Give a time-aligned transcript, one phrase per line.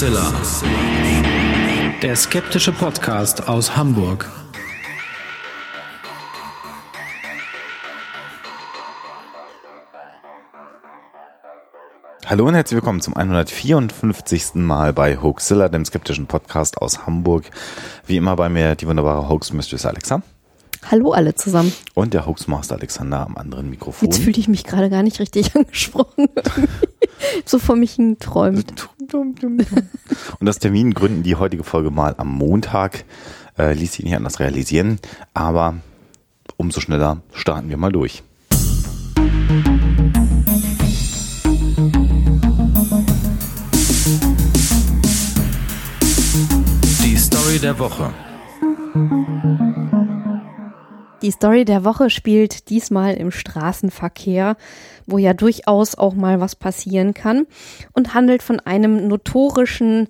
[0.00, 0.32] Hoaxilla.
[2.00, 4.30] Der skeptische Podcast aus Hamburg.
[12.24, 14.54] Hallo und herzlich willkommen zum 154.
[14.54, 17.50] Mal bei Hoaxilla, dem skeptischen Podcast aus Hamburg.
[18.06, 20.22] Wie immer bei mir die wunderbare Hoax Mistress Alexa.
[20.88, 21.72] Hallo alle zusammen.
[21.94, 24.08] Und der Hoaxmaster Alexander am anderen Mikrofon.
[24.08, 26.28] Jetzt fühle ich mich gerade gar nicht richtig angesprochen.
[27.44, 28.88] so vor mich träumt.
[30.40, 33.04] Und aus Termingründen die heutige Folge mal am Montag
[33.58, 34.98] äh, ließ sich nicht anders realisieren.
[35.34, 35.76] Aber
[36.56, 38.22] umso schneller starten wir mal durch.
[47.02, 48.12] Die Story der Woche.
[51.22, 54.56] Die Story der Woche spielt diesmal im Straßenverkehr,
[55.06, 57.46] wo ja durchaus auch mal was passieren kann
[57.92, 60.08] und handelt von einem notorischen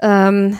[0.00, 0.58] ähm,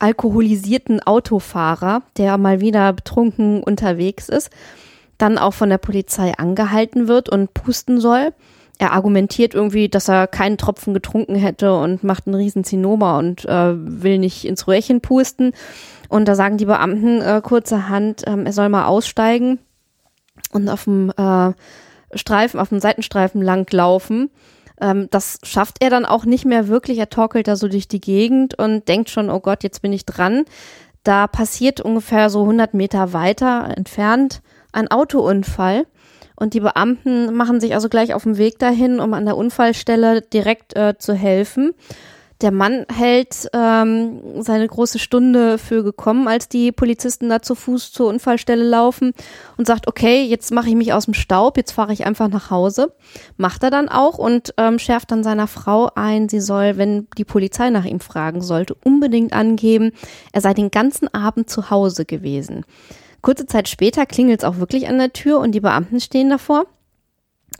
[0.00, 4.50] alkoholisierten Autofahrer, der mal wieder betrunken unterwegs ist,
[5.18, 8.32] dann auch von der Polizei angehalten wird und pusten soll.
[8.78, 13.44] Er argumentiert irgendwie, dass er keinen Tropfen getrunken hätte und macht einen riesen Zinnober und
[13.44, 15.52] äh, will nicht ins Röhrchen pusten.
[16.08, 19.58] Und da sagen die Beamten äh, kurzerhand, ähm, er soll mal aussteigen
[20.52, 21.52] und auf dem äh,
[22.14, 24.30] Streifen, auf dem Seitenstreifen lang laufen.
[24.80, 26.98] Ähm, das schafft er dann auch nicht mehr wirklich.
[26.98, 30.06] Er torkelt da so durch die Gegend und denkt schon, oh Gott, jetzt bin ich
[30.06, 30.44] dran.
[31.02, 34.40] Da passiert ungefähr so 100 Meter weiter entfernt
[34.72, 35.86] ein Autounfall.
[36.38, 40.22] Und die Beamten machen sich also gleich auf den Weg dahin, um an der Unfallstelle
[40.22, 41.74] direkt äh, zu helfen.
[42.40, 47.90] Der Mann hält ähm, seine große Stunde für gekommen, als die Polizisten da zu Fuß
[47.90, 49.12] zur Unfallstelle laufen
[49.56, 52.52] und sagt, okay, jetzt mache ich mich aus dem Staub, jetzt fahre ich einfach nach
[52.52, 52.92] Hause.
[53.36, 57.24] Macht er dann auch und ähm, schärft dann seiner Frau ein, sie soll, wenn die
[57.24, 59.90] Polizei nach ihm fragen sollte, unbedingt angeben,
[60.32, 62.64] er sei den ganzen Abend zu Hause gewesen.
[63.22, 66.66] Kurze Zeit später klingelt es auch wirklich an der Tür und die Beamten stehen davor.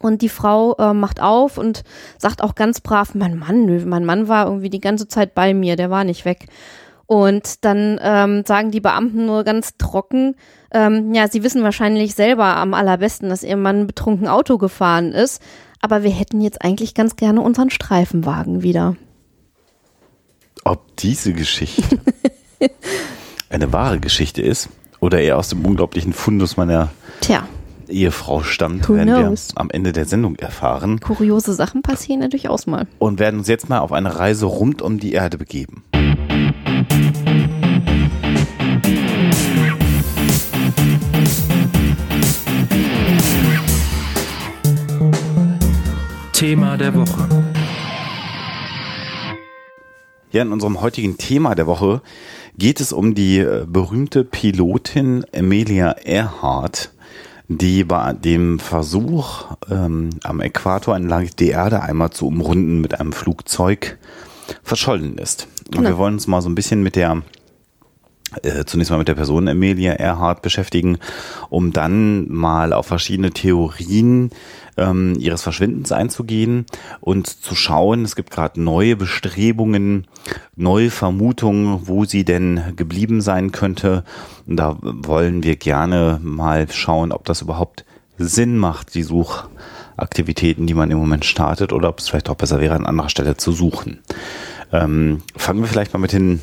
[0.01, 1.83] Und die Frau äh, macht auf und
[2.19, 5.55] sagt auch ganz brav, mein Mann, nö, mein Mann war irgendwie die ganze Zeit bei
[5.55, 6.47] mir, der war nicht weg.
[7.07, 10.37] Und dann ähm, sagen die Beamten nur ganz trocken,
[10.71, 15.43] ähm, ja, sie wissen wahrscheinlich selber am allerbesten, dass ihr Mann betrunken Auto gefahren ist,
[15.81, 18.97] aber wir hätten jetzt eigentlich ganz gerne unseren Streifenwagen wieder.
[20.65, 21.99] Ob diese Geschichte
[23.49, 24.69] eine wahre Geschichte ist
[25.01, 27.47] oder eher aus dem unglaublichen Fundus meiner Tja.
[27.89, 29.49] Ehefrau stammt, Who werden knows?
[29.55, 32.87] wir am Ende der Sendung erfahren Kuriose Sachen passieren ja durchaus mal.
[32.99, 35.85] und werden uns jetzt mal auf eine Reise rund um die Erde begeben.
[46.33, 47.29] Thema der Woche.
[50.31, 52.01] Ja, in unserem heutigen Thema der Woche
[52.59, 56.91] geht es um die äh, berühmte Pilotin Amelia Earhart,
[57.47, 63.13] die bei dem Versuch, ähm, am Äquator entlang die Erde einmal zu umrunden mit einem
[63.13, 63.97] Flugzeug
[64.63, 65.47] verschollen ist.
[65.69, 65.89] Und Genau.
[65.89, 67.23] wir wollen uns mal so ein bisschen mit der
[68.43, 70.99] äh, zunächst mal mit der Person Amelia Earhart beschäftigen,
[71.49, 74.31] um dann mal auf verschiedene Theorien
[74.77, 76.67] ähm, ihres Verschwindens einzugehen
[77.01, 80.07] und zu schauen, es gibt gerade neue Bestrebungen,
[80.57, 84.05] neue Vermutungen, wo sie denn geblieben sein könnte.
[84.47, 87.85] Und da wollen wir gerne mal schauen, ob das überhaupt
[88.19, 92.61] Sinn macht, die Suchaktivitäten, die man im Moment startet, oder ob es vielleicht auch besser
[92.61, 94.01] wäre, an anderer Stelle zu suchen.
[94.73, 96.41] Ähm, fangen wir vielleicht mal mit den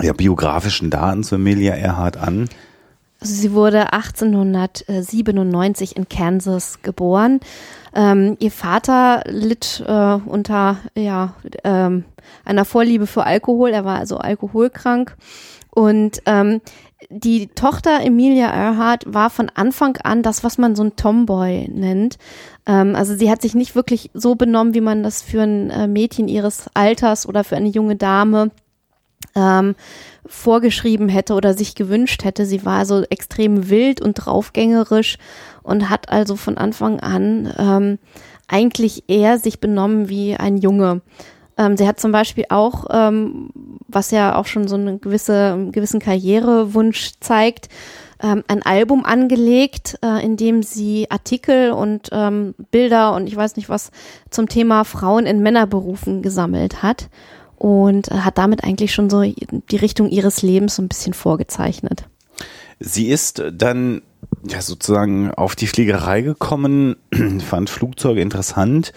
[0.00, 2.48] ja, biografischen Daten zu Amelia Earhart an.
[3.20, 7.38] Also sie wurde 1897 in Kansas geboren.
[7.94, 11.34] Ähm, ihr Vater litt äh, unter ja,
[11.64, 12.04] ähm,
[12.44, 13.70] einer Vorliebe für Alkohol.
[13.70, 15.16] Er war also alkoholkrank.
[15.70, 16.60] Und ähm,
[17.10, 22.18] die Tochter Emilia Earhart war von Anfang an das, was man so ein Tomboy nennt.
[22.66, 25.86] Ähm, also sie hat sich nicht wirklich so benommen, wie man das für ein äh,
[25.86, 28.50] Mädchen ihres Alters oder für eine junge Dame
[29.36, 29.76] ähm,
[30.26, 32.46] vorgeschrieben hätte oder sich gewünscht hätte.
[32.46, 35.18] Sie war also extrem wild und draufgängerisch
[35.62, 37.98] und hat also von Anfang an ähm,
[38.48, 41.02] eigentlich eher sich benommen wie ein Junge.
[41.58, 43.50] Ähm, sie hat zum Beispiel auch, ähm,
[43.88, 47.68] was ja auch schon so eine gewisse, einen gewissen Karrierewunsch zeigt,
[48.22, 53.56] ähm, ein Album angelegt, äh, in dem sie Artikel und ähm, Bilder und ich weiß
[53.56, 53.90] nicht was
[54.30, 57.08] zum Thema Frauen in Männerberufen gesammelt hat
[57.56, 62.04] und hat damit eigentlich schon so die Richtung ihres Lebens so ein bisschen vorgezeichnet.
[62.78, 64.02] Sie ist dann
[64.48, 66.96] ja, sozusagen auf die Fliegerei gekommen,
[67.40, 68.92] fand Flugzeuge interessant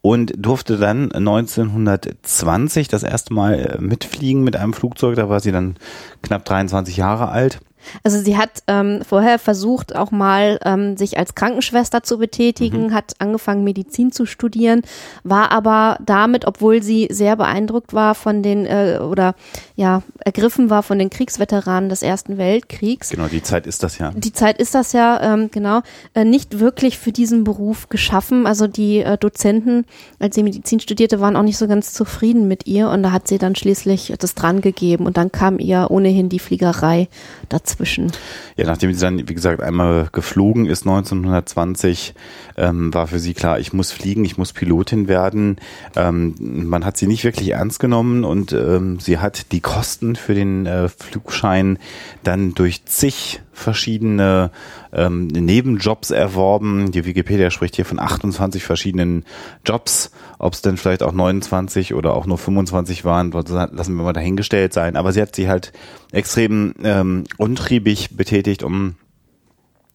[0.00, 5.16] und durfte dann 1920 das erste Mal äh, mitfliegen mit einem Flugzeug.
[5.16, 5.76] Da war sie dann
[6.22, 7.60] knapp 23 Jahre alt.
[8.02, 12.94] Also sie hat ähm, vorher versucht, auch mal ähm, sich als Krankenschwester zu betätigen, mhm.
[12.94, 14.82] hat angefangen, Medizin zu studieren,
[15.24, 19.34] war aber damit, obwohl sie sehr beeindruckt war von den äh, oder
[19.76, 23.10] ja ergriffen war von den Kriegsveteranen des Ersten Weltkriegs.
[23.10, 24.12] Genau, die Zeit ist das ja.
[24.14, 25.80] Die Zeit ist das ja, ähm, genau,
[26.14, 28.46] äh, nicht wirklich für diesen Beruf geschaffen.
[28.46, 29.84] Also die äh, Dozenten,
[30.18, 33.28] als sie Medizin studierte, waren auch nicht so ganz zufrieden mit ihr und da hat
[33.28, 37.08] sie dann schließlich das dran gegeben und dann kam ihr ohnehin die Fliegerei
[37.48, 38.12] dazu dazwischen.
[38.56, 42.14] Ja, nachdem sie dann, wie gesagt, einmal geflogen ist 1920,
[42.56, 45.56] ähm, war für sie klar, ich muss fliegen, ich muss Pilotin werden.
[45.96, 50.34] Ähm, man hat sie nicht wirklich ernst genommen und ähm, sie hat die Kosten für
[50.34, 51.78] den äh, Flugschein
[52.24, 54.50] dann durch zig verschiedene
[54.92, 56.90] ähm, Nebenjobs erworben.
[56.92, 59.24] Die Wikipedia spricht hier von 28 verschiedenen
[59.66, 60.10] Jobs.
[60.38, 64.72] Ob es denn vielleicht auch 29 oder auch nur 25 waren, lassen wir mal dahingestellt
[64.72, 64.96] sein.
[64.96, 65.72] Aber sie hat sie halt
[66.12, 68.94] extrem ähm, untriebig betätigt, um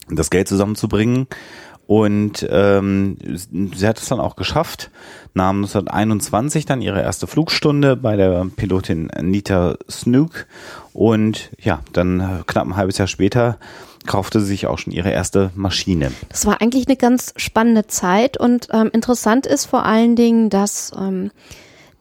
[0.10, 1.28] das Geld zusammenzubringen.
[1.86, 4.90] Und ähm, sie hat es dann auch geschafft,
[5.34, 10.46] nahm 1921 dann ihre erste Flugstunde bei der Pilotin Nita Snook
[10.94, 13.58] und ja, dann knapp ein halbes Jahr später
[14.06, 16.12] kaufte sie sich auch schon ihre erste Maschine.
[16.30, 20.92] Das war eigentlich eine ganz spannende Zeit und ähm, interessant ist vor allen Dingen, dass
[20.98, 21.32] ähm,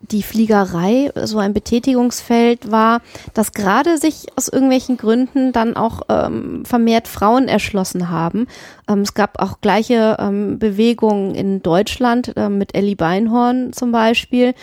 [0.03, 3.01] die Fliegerei so ein Betätigungsfeld war,
[3.35, 8.47] dass gerade sich aus irgendwelchen Gründen dann auch ähm, vermehrt Frauen erschlossen haben.
[8.89, 14.55] Ähm, es gab auch gleiche ähm, Bewegungen in Deutschland äh, mit Ellie Beinhorn zum Beispiel.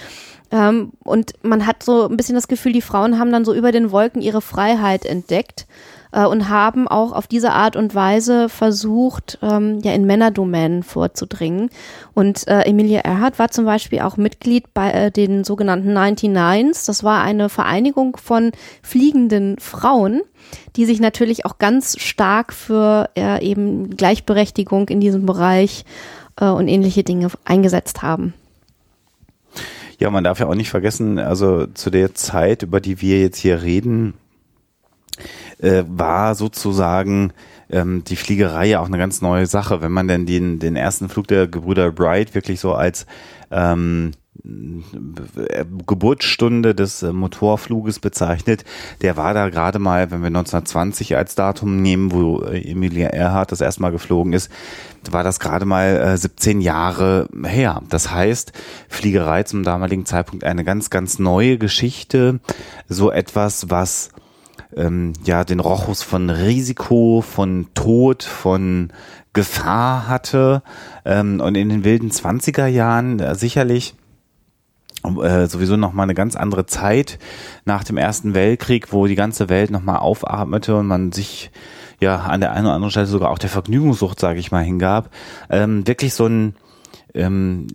[0.52, 3.72] Ähm, und man hat so ein bisschen das Gefühl, die Frauen haben dann so über
[3.72, 5.66] den Wolken ihre Freiheit entdeckt
[6.12, 11.70] äh, und haben auch auf diese Art und Weise versucht, ähm, ja in Männerdomänen vorzudringen.
[12.14, 16.86] Und äh, Emilia Earhart war zum Beispiel auch Mitglied bei äh, den sogenannten 99s.
[16.86, 18.52] Das war eine Vereinigung von
[18.82, 20.22] fliegenden Frauen,
[20.76, 25.86] die sich natürlich auch ganz stark für äh, eben Gleichberechtigung in diesem Bereich
[26.40, 28.34] äh, und ähnliche Dinge eingesetzt haben.
[30.00, 33.38] Ja, man darf ja auch nicht vergessen, also zu der Zeit, über die wir jetzt
[33.38, 34.14] hier reden,
[35.60, 37.34] äh, war sozusagen
[37.70, 39.82] ähm, die Fliegerei ja auch eine ganz neue Sache.
[39.82, 43.06] Wenn man denn den, den ersten Flug der Gebrüder Bright wirklich so als
[43.52, 44.12] ähm,
[45.86, 48.64] Geburtsstunde des äh, Motorfluges bezeichnet.
[49.02, 53.52] Der war da gerade mal, wenn wir 1920 als Datum nehmen, wo äh, Emilia Earhart
[53.52, 54.50] das erste Mal geflogen ist,
[55.12, 57.82] war das gerade mal 17 Jahre her.
[57.90, 58.54] Das heißt,
[58.88, 62.40] Fliegerei zum damaligen Zeitpunkt eine ganz, ganz neue Geschichte.
[62.88, 64.12] So etwas, was
[64.76, 68.92] ähm, ja den Rochus von Risiko, von Tod, von
[69.34, 70.64] Gefahr hatte.
[71.06, 73.96] Ähm, und in den wilden Zwanziger Jahren äh, sicherlich
[75.04, 77.20] äh, sowieso noch mal eine ganz andere Zeit
[77.66, 81.52] nach dem Ersten Weltkrieg, wo die ganze Welt noch mal aufatmete und man sich
[82.00, 85.10] ja an der einen oder anderen Stelle sogar auch der Vergnügungssucht, sage ich mal, hingab.
[85.50, 86.56] Ähm, wirklich so ein
[87.14, 87.68] ähm,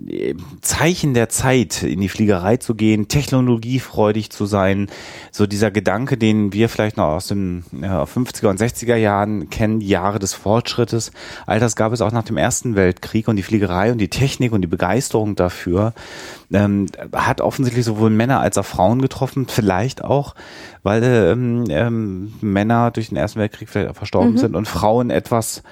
[0.61, 4.89] Zeichen der Zeit, in die Fliegerei zu gehen, technologiefreudig zu sein.
[5.33, 9.81] So dieser Gedanke, den wir vielleicht noch aus den ja, 50er und 60er Jahren kennen,
[9.81, 11.11] Jahre des Fortschrittes.
[11.47, 14.53] All das gab es auch nach dem Ersten Weltkrieg und die Fliegerei und die Technik
[14.53, 15.95] und die Begeisterung dafür
[16.53, 19.47] ähm, hat offensichtlich sowohl Männer als auch Frauen getroffen.
[19.49, 20.35] Vielleicht auch,
[20.83, 24.39] weil ähm, ähm, Männer durch den Ersten Weltkrieg vielleicht auch verstorben mhm.
[24.39, 25.63] sind und Frauen etwas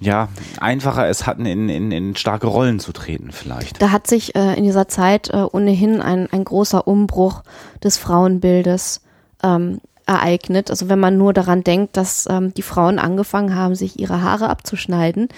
[0.00, 0.28] ja,
[0.60, 3.80] einfacher es hatten, in, in, in starke Rollen zu treten vielleicht.
[3.80, 7.42] Da hat sich äh, in dieser Zeit äh, ohnehin ein, ein großer Umbruch
[7.82, 9.00] des Frauenbildes
[9.42, 10.70] ähm, ereignet.
[10.70, 14.50] Also wenn man nur daran denkt, dass ähm, die Frauen angefangen haben, sich ihre Haare
[14.50, 15.28] abzuschneiden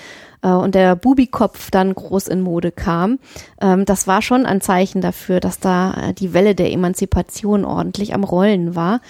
[0.42, 3.18] äh, und der Bubikopf dann groß in Mode kam,
[3.60, 8.14] ähm, das war schon ein Zeichen dafür, dass da äh, die Welle der Emanzipation ordentlich
[8.14, 9.00] am Rollen war.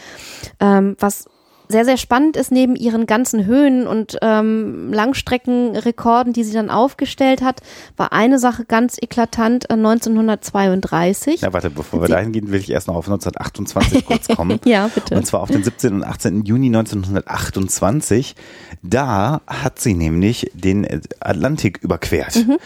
[0.60, 1.28] Ähm, was
[1.68, 7.42] sehr, sehr spannend ist, neben ihren ganzen Höhen und ähm, Langstreckenrekorden, die sie dann aufgestellt
[7.42, 7.60] hat,
[7.96, 11.40] war eine Sache ganz eklatant äh, 1932.
[11.40, 14.60] Ja, warte, bevor wir dahin gehen, will ich erst noch auf 1928 kurz kommen.
[14.64, 15.16] ja, bitte.
[15.16, 15.94] Und zwar auf den 17.
[15.94, 16.44] und 18.
[16.44, 18.34] Juni 1928.
[18.82, 20.86] Da hat sie nämlich den
[21.20, 22.36] Atlantik überquert.
[22.36, 22.56] Mhm.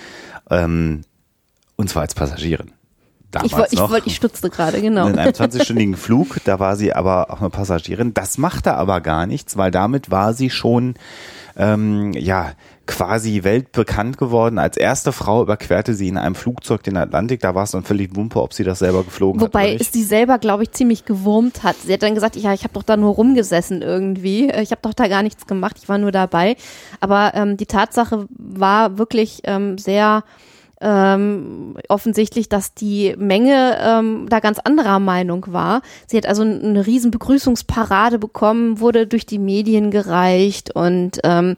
[0.51, 1.01] Ähm,
[1.77, 2.73] und zwar als Passagierin
[3.31, 3.85] damals ich wollt, noch.
[3.85, 5.07] Ich, wollt, ich stutzte gerade, genau.
[5.07, 8.15] In einem 20-stündigen Flug, da war sie aber auch eine Passagierin.
[8.15, 10.95] Das machte aber gar nichts, weil damit war sie schon,
[11.57, 12.53] ähm, ja,
[12.91, 14.59] quasi weltbekannt geworden.
[14.59, 17.39] Als erste Frau überquerte sie in einem Flugzeug den Atlantik.
[17.41, 19.71] Da war es dann völlig wumpe, ob sie das selber geflogen Wobei hat.
[19.75, 19.81] nicht.
[19.83, 21.77] es sie selber, glaube ich, ziemlich gewurmt hat.
[21.77, 24.51] Sie hat dann gesagt, ja, ich habe doch da nur rumgesessen irgendwie.
[24.51, 26.57] Ich habe doch da gar nichts gemacht, ich war nur dabei.
[26.99, 30.25] Aber ähm, die Tatsache war wirklich ähm, sehr
[30.81, 35.83] ähm, offensichtlich, dass die Menge ähm, da ganz anderer Meinung war.
[36.07, 41.57] Sie hat also eine riesen Begrüßungsparade bekommen, wurde durch die Medien gereicht und ähm,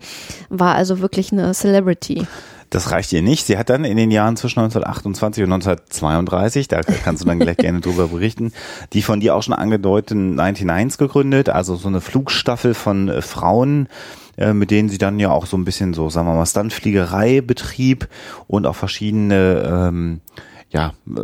[0.49, 2.27] war also wirklich eine Celebrity.
[2.73, 3.45] Das reicht ihr nicht.
[3.45, 7.59] Sie hat dann in den Jahren zwischen 1928 und 1932, da kannst du dann gleich
[7.59, 8.53] gerne drüber berichten,
[8.95, 13.89] die von dir auch schon angedeuteten 99s gegründet, also so eine Flugstaffel von äh, Frauen,
[14.37, 17.41] äh, mit denen sie dann ja auch so ein bisschen so, sagen wir mal, Stuntfliegerei
[17.41, 18.09] betrieb
[18.49, 20.21] und auch verschiedene ähm,
[20.73, 21.19] ja, äh,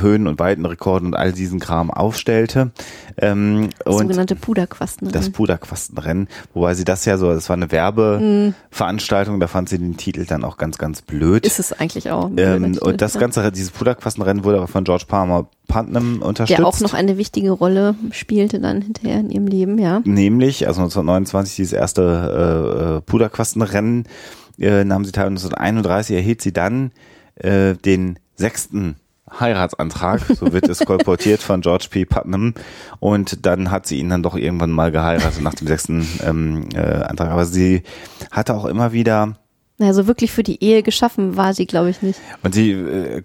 [0.00, 2.70] Höhen- und Weitenrekorde und all diesen Kram aufstellte.
[3.18, 5.10] Ähm, Das und sogenannte Puderquasten.
[5.10, 9.96] das Puderquastenrennen, wobei sie das ja so, das war eine Werbeveranstaltung, da fand sie den
[9.96, 11.44] Titel dann auch ganz, ganz blöd.
[11.44, 12.30] ist es eigentlich auch.
[12.36, 13.20] Ähm, und das ja.
[13.20, 16.58] ganze, dieses Puderquastenrennen wurde aber von George Palmer Putnam unterstützt.
[16.58, 20.02] Der auch noch eine wichtige Rolle spielte dann hinterher in ihrem Leben, ja.
[20.04, 24.04] Nämlich, also 1929 dieses erste äh, äh, Puderquastenrennen
[24.58, 25.26] äh, nahm sie teil.
[25.26, 26.92] 1931 erhielt sie dann
[27.36, 28.96] äh, den sechsten
[29.40, 32.04] Heiratsantrag, so wird es kolportiert von George P.
[32.04, 32.54] Putnam.
[33.00, 36.80] Und dann hat sie ihn dann doch irgendwann mal geheiratet nach dem sechsten ähm, äh,
[36.80, 37.30] Antrag.
[37.30, 37.82] Aber sie
[38.30, 39.36] hatte auch immer wieder
[39.80, 42.20] Also wirklich für die Ehe geschaffen war sie, glaube ich, nicht.
[42.42, 43.22] Und sie äh,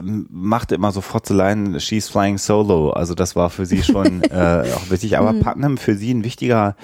[0.00, 2.90] machte immer so Frotzeleien, she's flying solo.
[2.90, 5.18] Also das war für sie schon äh, auch wichtig.
[5.18, 6.76] Aber Putnam für sie ein wichtiger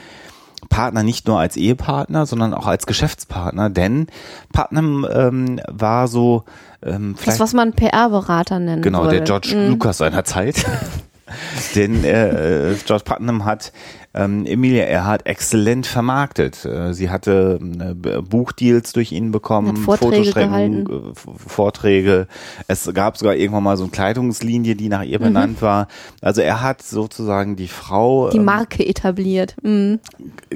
[0.69, 3.71] Partner, nicht nur als Ehepartner, sondern auch als Geschäftspartner.
[3.71, 4.09] Denn
[4.53, 6.45] Putnam ähm, war so
[6.85, 8.83] ähm, Das, was man PR-Berater nennt.
[8.83, 9.17] genau würde.
[9.17, 9.69] der George Mhm.
[9.71, 10.57] Lucas seiner Zeit.
[11.75, 13.73] Denn äh, äh, George Putnam hat
[14.17, 16.65] ähm, Emilia Earhart exzellent vermarktet.
[16.65, 22.27] Äh, sie hatte äh, Buchdeals durch ihn bekommen, Fotostrecken, äh, Vorträge.
[22.67, 25.89] Es gab sogar irgendwann mal so eine Kleidungslinie, die nach ihr benannt war.
[26.21, 28.31] Also er hat sozusagen die Frau Mhm.
[28.31, 29.57] Die ähm, Marke etabliert.
[29.63, 30.01] Mhm.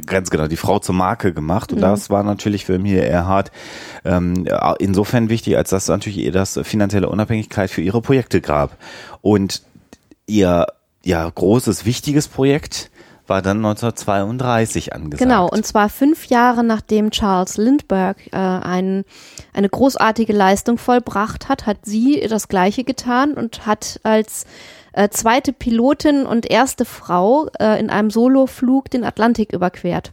[0.07, 3.50] ganz genau die Frau zur Marke gemacht und das war natürlich für Emilia Earhart
[4.05, 4.47] ähm,
[4.79, 8.76] insofern wichtig, als dass natürlich ihr das finanzielle Unabhängigkeit für ihre Projekte gab
[9.21, 9.62] und
[10.26, 10.67] ihr
[11.05, 12.89] ja großes wichtiges Projekt
[13.30, 15.22] war dann 1932 angesagt.
[15.22, 19.04] Genau, und zwar fünf Jahre nachdem Charles Lindbergh äh, ein,
[19.54, 24.44] eine großartige Leistung vollbracht hat, hat sie das Gleiche getan und hat als
[24.92, 30.12] äh, zweite Pilotin und erste Frau äh, in einem Soloflug den Atlantik überquert.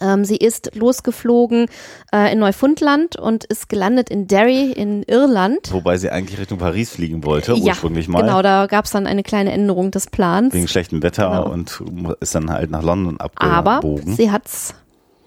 [0.00, 1.66] Ähm, sie ist losgeflogen
[2.12, 5.72] äh, in Neufundland und ist gelandet in Derry in Irland.
[5.72, 8.20] Wobei sie eigentlich Richtung Paris fliegen wollte, ursprünglich mal.
[8.22, 10.54] genau, da gab es dann eine kleine Änderung des Plans.
[10.54, 11.50] Wegen schlechtem Wetter Genau.
[11.50, 11.82] und
[12.20, 14.14] ist dann halt nach London Aber abgebogen.
[14.14, 14.74] sie hat's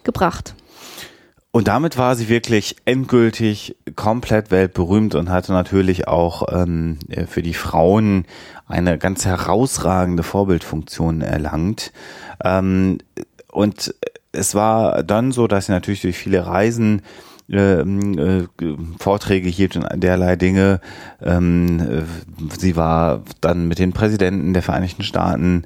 [0.04, 0.56] gebracht.
[1.54, 6.98] Und damit war sie wirklich endgültig komplett weltberühmt und hatte natürlich auch ähm,
[7.28, 8.24] für die Frauen
[8.68, 11.92] eine ganz herausragende Vorbildfunktion erlangt.
[12.42, 13.00] Ähm,
[13.52, 13.94] und
[14.32, 17.02] es war dann so, dass sie natürlich durch viele Reisen
[17.50, 18.48] ähm, äh,
[19.00, 20.80] Vorträge hielt und derlei Dinge.
[21.22, 25.64] Ähm, äh, sie war dann mit den Präsidenten der Vereinigten Staaten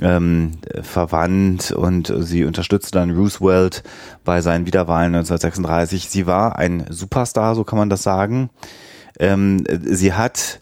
[0.00, 0.52] ähm,
[0.82, 3.82] verwandt und sie unterstützte dann Roosevelt
[4.24, 6.08] bei seinen Wiederwahlen 1936.
[6.08, 8.50] Sie war ein Superstar, so kann man das sagen.
[9.18, 10.60] Ähm, sie hat,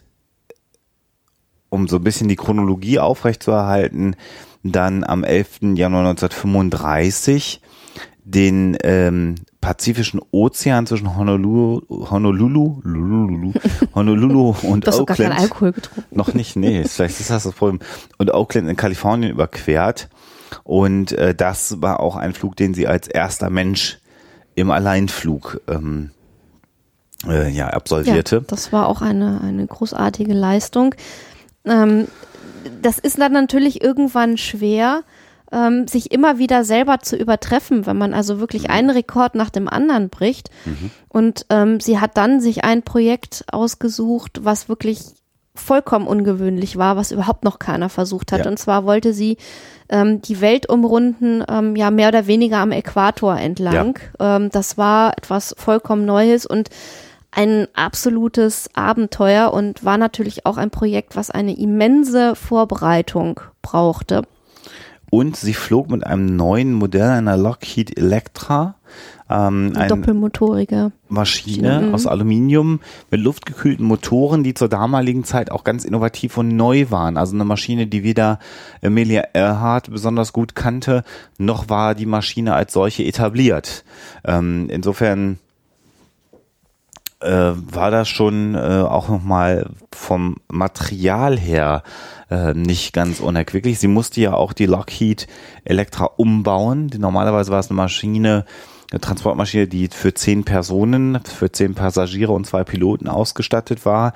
[1.69, 4.15] um so ein bisschen die Chronologie aufrechtzuerhalten,
[4.63, 5.75] dann am 11.
[5.75, 7.61] Januar 1935
[8.23, 13.53] den ähm, Pazifischen Ozean zwischen Honolulu, Honolulu, Lululu,
[13.95, 16.15] Honolulu und Du hast doch gar keinen Oakland Alkohol getrunken.
[16.15, 17.79] noch nicht, nee, vielleicht ist das das Problem.
[18.17, 20.09] Und Oakland in Kalifornien überquert.
[20.63, 23.99] Und äh, das war auch ein Flug, den sie als erster Mensch
[24.55, 26.11] im Alleinflug ähm,
[27.27, 28.37] äh, ja, absolvierte.
[28.37, 30.95] Ja, das war auch eine, eine großartige Leistung.
[31.65, 32.07] Ähm,
[32.81, 35.03] das ist dann natürlich irgendwann schwer,
[35.51, 39.67] ähm, sich immer wieder selber zu übertreffen, wenn man also wirklich einen Rekord nach dem
[39.67, 40.49] anderen bricht.
[41.07, 44.99] Und ähm, sie hat dann sich ein Projekt ausgesucht, was wirklich
[45.55, 48.45] vollkommen ungewöhnlich war, was überhaupt noch keiner versucht hat.
[48.45, 48.51] Ja.
[48.51, 49.37] Und zwar wollte sie
[49.89, 53.99] ähm, die Welt umrunden, ähm, ja mehr oder weniger am Äquator entlang.
[54.19, 56.69] Ähm, das war etwas vollkommen Neues und
[57.31, 64.23] ein absolutes Abenteuer und war natürlich auch ein Projekt, was eine immense Vorbereitung brauchte.
[65.11, 68.75] Und sie flog mit einem neuen Modell einer Lockheed Electra,
[69.31, 70.91] Ähm, Eine ein, doppelmotorige.
[71.07, 71.93] Maschine Mhm.
[71.93, 72.79] aus Aluminium
[73.11, 77.15] mit luftgekühlten Motoren, die zur damaligen Zeit auch ganz innovativ und neu waren.
[77.15, 78.39] Also eine Maschine, die weder
[78.81, 81.03] Emilia Earhart besonders gut kannte,
[81.37, 83.83] noch war die Maschine als solche etabliert.
[84.25, 85.37] Ähm, insofern
[87.21, 91.83] äh, war das schon äh, auch nochmal vom Material her
[92.29, 93.79] äh, nicht ganz unerquicklich.
[93.79, 95.27] Sie musste ja auch die Lockheed
[95.65, 96.87] Electra umbauen.
[96.89, 98.45] Die, normalerweise war es eine Maschine,
[98.91, 104.13] eine Transportmaschine, die für zehn Personen, für zehn Passagiere und zwei Piloten ausgestattet war.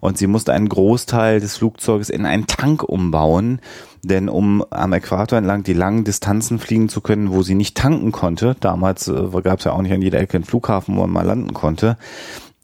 [0.00, 3.60] Und sie musste einen Großteil des Flugzeuges in einen Tank umbauen.
[4.02, 8.12] Denn um am Äquator entlang die langen Distanzen fliegen zu können, wo sie nicht tanken
[8.12, 11.10] konnte, damals äh, gab es ja auch nicht an jeder Ecke einen Flughafen, wo man
[11.10, 11.96] mal landen konnte,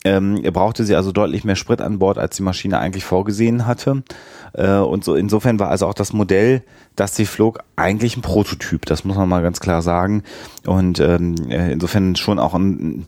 [0.04, 4.02] ähm, brauchte sie also deutlich mehr Sprit an Bord, als die Maschine eigentlich vorgesehen hatte.
[4.52, 6.62] Äh, und so insofern war also auch das Modell,
[6.96, 8.86] das sie flog, eigentlich ein Prototyp.
[8.86, 10.24] Das muss man mal ganz klar sagen.
[10.66, 13.06] Und ähm, äh, insofern schon auch ein,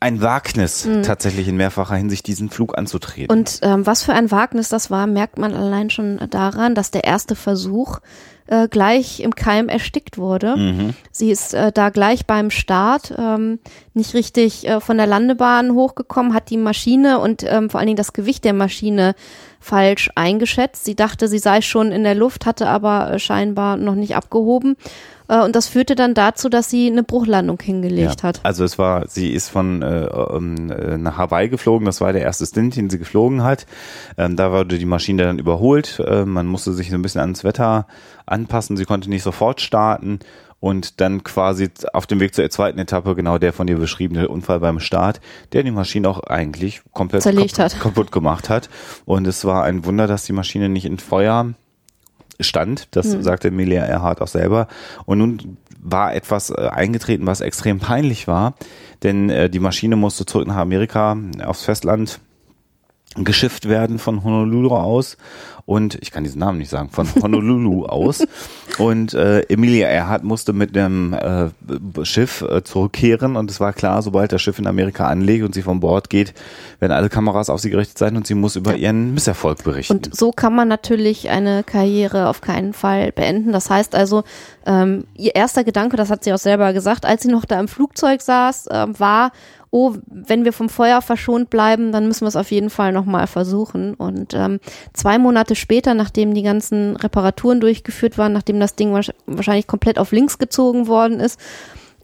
[0.00, 3.34] ein Wagnis, tatsächlich in mehrfacher Hinsicht diesen Flug anzutreten.
[3.34, 7.04] Und ähm, was für ein Wagnis das war, merkt man allein schon daran, dass der
[7.04, 8.00] erste Versuch
[8.46, 10.56] äh, gleich im Keim erstickt wurde.
[10.56, 10.94] Mhm.
[11.10, 13.58] Sie ist äh, da gleich beim Start ähm,
[13.94, 17.96] nicht richtig äh, von der Landebahn hochgekommen, hat die Maschine und ähm, vor allen Dingen
[17.96, 19.14] das Gewicht der Maschine
[19.60, 20.84] falsch eingeschätzt.
[20.84, 24.76] Sie dachte, sie sei schon in der Luft, hatte aber äh, scheinbar noch nicht abgehoben.
[25.28, 28.40] Äh, und das führte dann dazu, dass sie eine Bruchlandung hingelegt Ja, hat.
[28.42, 32.22] Also es war, sie ist von äh, ähm, äh, nach Hawaii geflogen, das war der
[32.22, 33.66] erste Stint, den sie geflogen hat.
[34.18, 37.44] Ähm, da wurde die Maschine dann überholt, äh, man musste sich so ein bisschen ans
[37.44, 37.86] Wetter
[38.26, 40.20] anpassen, sie konnte nicht sofort starten
[40.60, 44.60] und dann quasi auf dem Weg zur zweiten Etappe genau der von dir beschriebene Unfall
[44.60, 45.20] beim Start,
[45.52, 47.80] der die Maschine auch eigentlich komplett Zerlegt kaputt, hat.
[47.80, 48.70] kaputt gemacht hat.
[49.04, 51.52] Und es war ein Wunder, dass die Maschine nicht in Feuer
[52.40, 52.88] stand.
[52.92, 54.68] Das sagte Emilia Earhart auch selber.
[55.04, 58.54] Und nun war etwas äh, eingetreten, was extrem peinlich war,
[59.02, 62.20] denn äh, die Maschine musste zurück nach Amerika, aufs Festland
[63.16, 65.16] geschifft werden von Honolulu aus
[65.66, 68.24] und ich kann diesen Namen nicht sagen, von Honolulu aus
[68.78, 74.02] und äh, Emilia Earhart musste mit dem äh, Schiff äh, zurückkehren und es war klar,
[74.02, 76.34] sobald das Schiff in Amerika anlegt und sie von Bord geht,
[76.80, 79.94] werden alle Kameras auf sie gerichtet sein und sie muss über ihren Misserfolg berichten.
[79.94, 83.52] Und so kann man natürlich eine Karriere auf keinen Fall beenden.
[83.52, 84.24] Das heißt also,
[84.66, 87.68] ähm, ihr erster Gedanke, das hat sie auch selber gesagt, als sie noch da im
[87.68, 89.32] Flugzeug saß, ähm, war,
[89.74, 93.26] oh, wenn wir vom Feuer verschont bleiben, dann müssen wir es auf jeden Fall nochmal
[93.26, 93.94] versuchen.
[93.94, 94.60] Und ähm,
[94.92, 99.98] zwei Monate später, nachdem die ganzen Reparaturen durchgeführt waren, nachdem das Ding wahrsch- wahrscheinlich komplett
[99.98, 101.40] auf links gezogen worden ist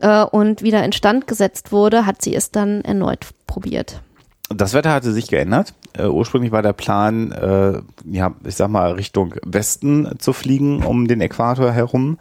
[0.01, 4.03] äh, und wieder instand gesetzt wurde, hat sie es dann erneut probiert.
[4.49, 5.75] Das Wetter hatte sich geändert.
[5.97, 11.07] Äh, ursprünglich war der Plan, äh, ja, ich sag mal, Richtung Westen zu fliegen, um
[11.07, 12.19] den Äquator herum.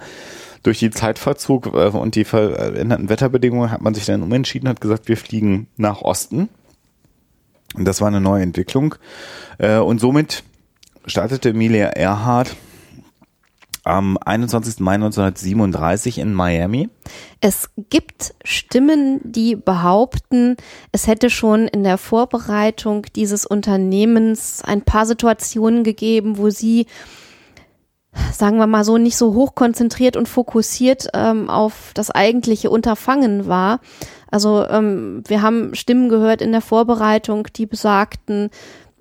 [0.61, 5.07] Durch die Zeitverzug äh, und die veränderten Wetterbedingungen hat man sich dann umentschieden, hat gesagt,
[5.07, 6.49] wir fliegen nach Osten.
[7.75, 8.95] Und das war eine neue Entwicklung.
[9.57, 10.43] Äh, und somit
[11.09, 12.55] startete Emilia Earhart
[13.83, 14.79] am 21.
[14.79, 16.89] Mai 1937 in Miami.
[17.41, 20.57] Es gibt Stimmen, die behaupten,
[20.91, 26.85] es hätte schon in der Vorbereitung dieses Unternehmens ein paar Situationen gegeben, wo sie,
[28.31, 33.47] sagen wir mal so, nicht so hoch konzentriert und fokussiert ähm, auf das eigentliche Unterfangen
[33.47, 33.79] war.
[34.29, 38.51] Also ähm, wir haben Stimmen gehört in der Vorbereitung, die besagten,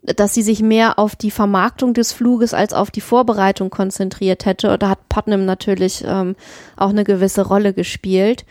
[0.03, 4.73] dass sie sich mehr auf die Vermarktung des Fluges als auf die Vorbereitung konzentriert hätte.
[4.73, 6.37] Und da hat Putnam natürlich ähm,
[6.77, 8.45] auch eine gewisse Rolle gespielt.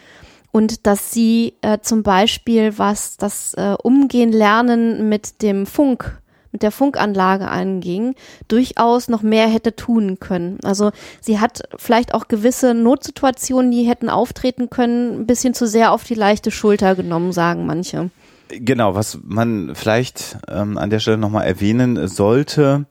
[0.51, 6.19] Und dass sie äh, zum Beispiel, was das äh, Umgehen lernen mit dem Funk,
[6.51, 8.15] mit der Funkanlage anging,
[8.47, 10.57] durchaus noch mehr hätte tun können.
[10.63, 15.91] Also sie hat vielleicht auch gewisse Notsituationen, die hätten auftreten können, ein bisschen zu sehr
[15.91, 18.09] auf die leichte Schulter genommen, sagen manche.
[18.49, 22.85] Genau, was man vielleicht ähm, an der Stelle nochmal erwähnen sollte,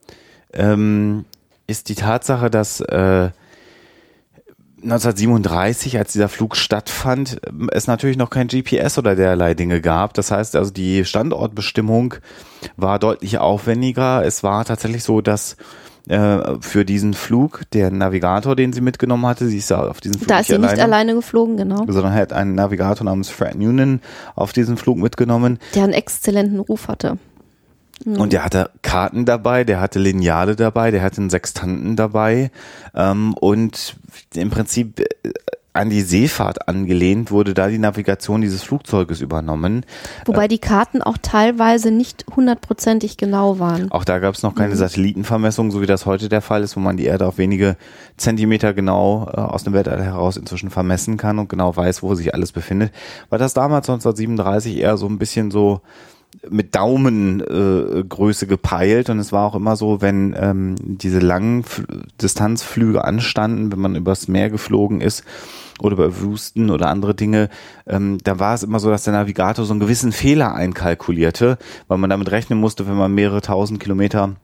[0.53, 1.25] ähm,
[1.67, 3.31] ist die Tatsache, dass äh,
[4.83, 10.15] 1937, als dieser Flug stattfand, ähm, es natürlich noch kein GPS oder derlei Dinge gab.
[10.15, 12.15] Das heißt also, die Standortbestimmung
[12.77, 14.25] war deutlich aufwendiger.
[14.25, 15.57] Es war tatsächlich so, dass
[16.09, 20.19] äh, für diesen Flug der Navigator, den sie mitgenommen hatte, sie ist ja auf diesen
[20.19, 21.85] Flug Da ist sie nicht alleine geflogen, genau.
[21.89, 24.01] sondern hat einen Navigator namens Fred Noonan
[24.35, 25.59] auf diesen Flug mitgenommen.
[25.75, 27.19] Der einen exzellenten Ruf hatte.
[28.05, 32.51] Und der hatte Karten dabei, der hatte Lineale dabei, der hatte einen Sextanten dabei.
[32.95, 33.97] Ähm, und
[34.35, 35.07] im Prinzip äh,
[35.77, 39.85] an die Seefahrt angelehnt, wurde da die Navigation dieses Flugzeuges übernommen.
[40.25, 43.91] Wobei die Karten auch teilweise nicht hundertprozentig genau waren.
[43.91, 44.79] Auch da gab es noch keine mhm.
[44.79, 47.77] Satellitenvermessung, so wie das heute der Fall ist, wo man die Erde auf wenige
[48.17, 52.35] Zentimeter genau äh, aus dem Weltall heraus inzwischen vermessen kann und genau weiß, wo sich
[52.35, 52.93] alles befindet.
[53.29, 55.81] War das damals 1937 eher so ein bisschen so
[56.49, 59.11] mit Daumengröße äh, gepeilt.
[59.11, 61.85] Und es war auch immer so, wenn ähm, diese langen F
[62.21, 65.25] Distanzflüge anstanden, wenn man übers Meer geflogen ist
[65.81, 67.49] oder über Wüsten oder andere Dinge,
[67.87, 71.59] ähm, da war es immer so, dass der Navigator so einen gewissen Fehler einkalkulierte,
[71.89, 74.37] weil man damit rechnen musste, wenn man mehrere tausend Kilometer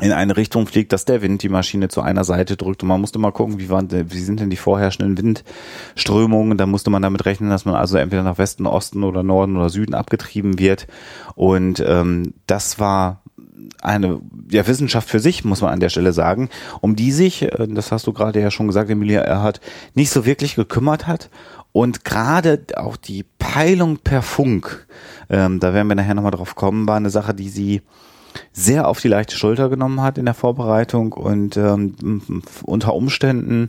[0.00, 3.00] in eine Richtung fliegt, dass der Wind die Maschine zu einer Seite drückt und man
[3.00, 6.58] musste mal gucken, wie, waren, wie sind denn die vorherrschenden Windströmungen.
[6.58, 9.70] Da musste man damit rechnen, dass man also entweder nach Westen, Osten oder Norden oder
[9.70, 10.88] Süden abgetrieben wird.
[11.36, 13.22] Und ähm, das war
[13.82, 16.48] eine ja, Wissenschaft für sich, muss man an der Stelle sagen,
[16.80, 19.60] um die sich, äh, das hast du gerade ja schon gesagt, Emilia Erhardt,
[19.94, 21.30] nicht so wirklich gekümmert hat.
[21.70, 24.86] Und gerade auch die Peilung per Funk,
[25.28, 27.82] ähm, da werden wir nachher nochmal drauf kommen, war eine Sache, die sie
[28.52, 32.32] sehr auf die leichte Schulter genommen hat in der Vorbereitung und ähm,
[32.64, 33.68] unter Umständen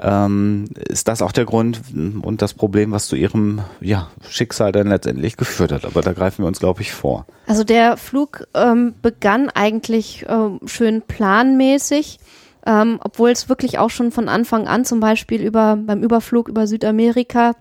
[0.00, 4.88] ähm, ist das auch der Grund und das Problem, was zu ihrem ja, Schicksal dann
[4.88, 5.84] letztendlich geführt hat.
[5.84, 7.26] Aber da greifen wir uns, glaube ich, vor.
[7.46, 12.18] Also der Flug ähm, begann eigentlich ähm, schön planmäßig.
[12.64, 16.68] Ähm, obwohl es wirklich auch schon von Anfang an zum Beispiel über beim Überflug über
[16.68, 17.54] Südamerika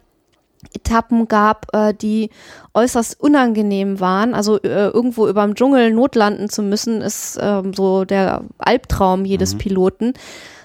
[0.73, 2.29] Etappen gab, äh, die
[2.73, 4.33] äußerst unangenehm waren.
[4.33, 9.53] Also äh, irgendwo über dem Dschungel notlanden zu müssen, ist ähm, so der Albtraum jedes
[9.53, 9.57] mhm.
[9.59, 10.13] Piloten.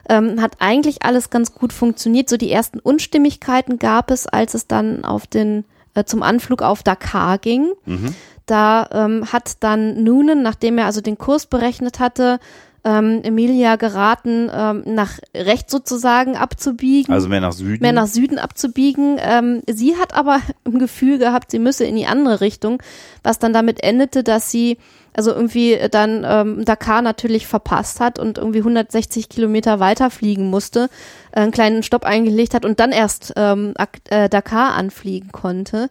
[0.08, 2.28] Ähm, hat eigentlich alles ganz gut funktioniert.
[2.28, 6.82] So die ersten Unstimmigkeiten gab es, als es dann auf den äh, zum Anflug auf
[6.82, 7.72] Dakar ging.
[7.86, 8.14] Mhm.
[8.46, 12.38] Da ähm, hat dann Noonan, nachdem er also den Kurs berechnet hatte,
[12.86, 17.12] ähm, Emilia geraten, ähm, nach rechts sozusagen abzubiegen.
[17.12, 17.82] Also mehr nach Süden.
[17.82, 19.18] Mehr nach Süden abzubiegen.
[19.18, 22.80] Ähm, sie hat aber im Gefühl gehabt, sie müsse in die andere Richtung,
[23.24, 24.78] was dann damit endete, dass sie
[25.14, 30.88] also irgendwie dann ähm, Dakar natürlich verpasst hat und irgendwie 160 Kilometer weiter fliegen musste,
[31.32, 33.74] äh, einen kleinen Stopp eingelegt hat und dann erst ähm,
[34.10, 35.88] äh, Dakar anfliegen konnte.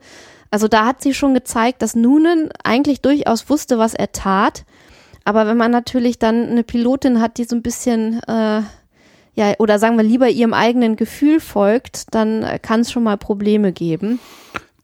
[0.52, 4.64] Also da hat sie schon gezeigt, dass Noonan eigentlich durchaus wusste, was er tat
[5.26, 8.62] aber wenn man natürlich dann eine Pilotin hat, die so ein bisschen, äh,
[9.34, 13.74] ja, oder sagen wir lieber ihrem eigenen Gefühl folgt, dann kann es schon mal Probleme
[13.74, 14.20] geben.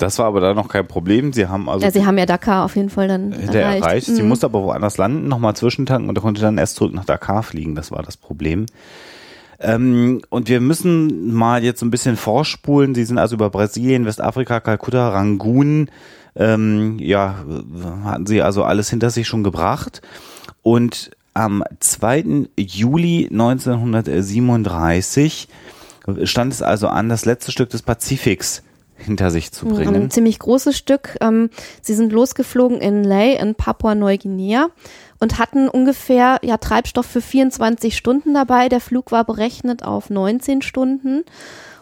[0.01, 1.32] Das war aber da noch kein Problem.
[1.32, 1.86] Sie haben also.
[1.86, 3.84] Ja, sie haben ja Dakar auf jeden Fall dann erreicht.
[3.84, 4.08] erreicht.
[4.08, 4.30] Sie mhm.
[4.30, 7.75] musste aber woanders landen, nochmal zwischentanken und konnte dann erst zurück nach Dakar fliegen.
[7.75, 8.65] Das war das Problem.
[9.60, 12.95] Ähm, und wir müssen mal jetzt ein bisschen vorspulen.
[12.95, 15.89] Sie sind also über Brasilien, Westafrika, Kalkutta, Rangoon,
[16.36, 17.36] ähm, ja,
[18.04, 20.01] hatten sie also alles hinter sich schon gebracht.
[20.63, 22.50] Und am 2.
[22.58, 25.47] Juli 1937
[26.24, 28.63] stand es also an, das letzte Stück des Pazifiks
[28.97, 29.95] hinter sich zu bringen.
[29.95, 31.17] Ein ziemlich großes Stück.
[31.21, 31.50] Ähm,
[31.82, 34.67] sie sind losgeflogen in Ley in Papua-Neuguinea
[35.19, 38.69] und hatten ungefähr ja Treibstoff für 24 Stunden dabei.
[38.69, 41.24] Der Flug war berechnet auf 19 Stunden.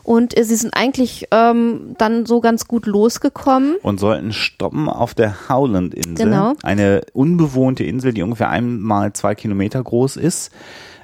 [0.03, 3.75] Und äh, sie sind eigentlich ähm, dann so ganz gut losgekommen.
[3.81, 6.25] Und sollten stoppen auf der Howland-Insel.
[6.25, 6.53] Genau.
[6.63, 10.51] Eine unbewohnte Insel, die ungefähr einmal zwei Kilometer groß ist.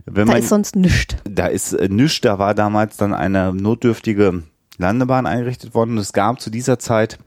[0.05, 1.15] Wenn da man, ist sonst nichts.
[1.29, 2.21] Da ist äh, nichts.
[2.21, 4.43] Da war damals dann eine notdürftige
[4.77, 5.91] Landebahn eingerichtet worden.
[5.91, 7.17] Und es gab zu dieser Zeit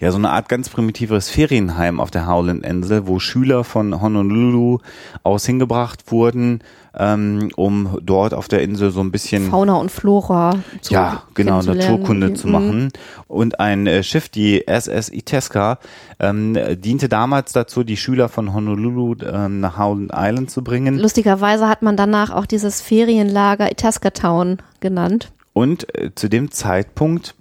[0.00, 4.78] ja so eine Art ganz primitives Ferienheim auf der Howland-Insel, wo Schüler von Honolulu
[5.22, 6.60] aus hingebracht wurden,
[6.96, 11.60] ähm, um dort auf der Insel so ein bisschen Fauna und Flora zu ja genau
[11.62, 12.90] Naturkunde zu machen.
[13.26, 15.78] Und ein äh, Schiff, die SS Itasca,
[16.20, 20.98] ähm, diente damals dazu, die Schüler von Honolulu ähm, nach Howland Island zu bringen.
[20.98, 25.32] Lustigerweise hat man danach auch dieses Ferienlager Itasca Town genannt.
[25.52, 27.34] Und äh, zu dem Zeitpunkt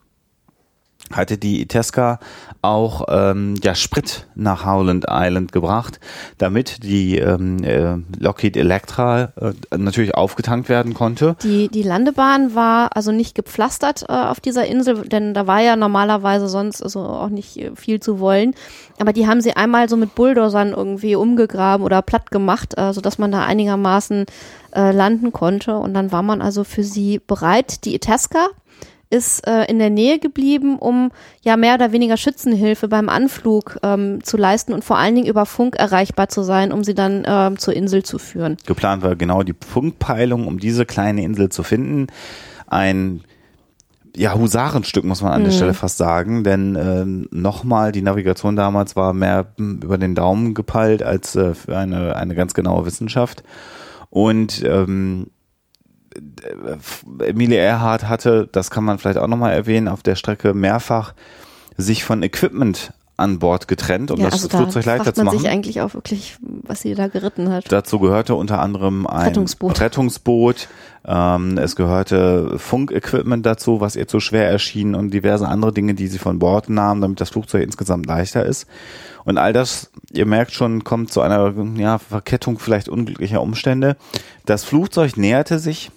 [1.11, 2.19] hatte die Itasca
[2.61, 5.99] auch ähm, ja, Sprit nach Howland Island gebracht,
[6.37, 11.35] damit die ähm, äh, Lockheed Electra äh, natürlich aufgetankt werden konnte.
[11.43, 15.75] Die, die Landebahn war also nicht gepflastert äh, auf dieser Insel, denn da war ja
[15.75, 18.55] normalerweise sonst also auch nicht äh, viel zu wollen.
[18.97, 23.17] Aber die haben sie einmal so mit Bulldozern irgendwie umgegraben oder platt gemacht, äh, sodass
[23.17, 24.25] man da einigermaßen
[24.73, 25.75] äh, landen konnte.
[25.77, 27.83] Und dann war man also für sie bereit.
[27.83, 28.47] Die Itasca
[29.13, 31.12] ist äh, in der Nähe geblieben, um
[31.43, 35.45] ja mehr oder weniger Schützenhilfe beim Anflug ähm, zu leisten und vor allen Dingen über
[35.45, 38.58] Funk erreichbar zu sein, um sie dann ähm, zur Insel zu führen.
[38.65, 42.08] Geplant war genau die Funkpeilung, um diese kleine Insel zu finden.
[42.67, 43.21] Ein
[44.15, 45.58] ja, Husarenstück muss man an der mhm.
[45.58, 51.04] Stelle fast sagen, denn äh, nochmal, die Navigation damals war mehr über den Daumen gepeilt
[51.04, 53.43] als äh, für eine, eine ganz genaue Wissenschaft.
[54.10, 55.28] Und ähm,
[57.19, 61.13] Emilie Earhart hatte, das kann man vielleicht auch nochmal erwähnen, auf der Strecke mehrfach
[61.78, 65.28] sich von Equipment an Bord getrennt, um ja, das also Flugzeug da leichter zu man
[65.28, 65.39] machen.
[65.39, 67.71] sich eigentlich auch wirklich, was sie da geritten hat.
[67.71, 69.80] Dazu gehörte unter anderem ein Rettungsboot.
[69.80, 70.67] Rettungsboot.
[71.06, 76.08] Ähm, es gehörte Funkequipment dazu, was ihr zu schwer erschien und diverse andere Dinge, die
[76.08, 78.67] sie von Bord nahm, damit das Flugzeug insgesamt leichter ist.
[79.26, 83.95] Und all das, ihr merkt schon, kommt zu einer ja, Verkettung vielleicht unglücklicher Umstände.
[84.45, 85.91] Das Flugzeug näherte sich,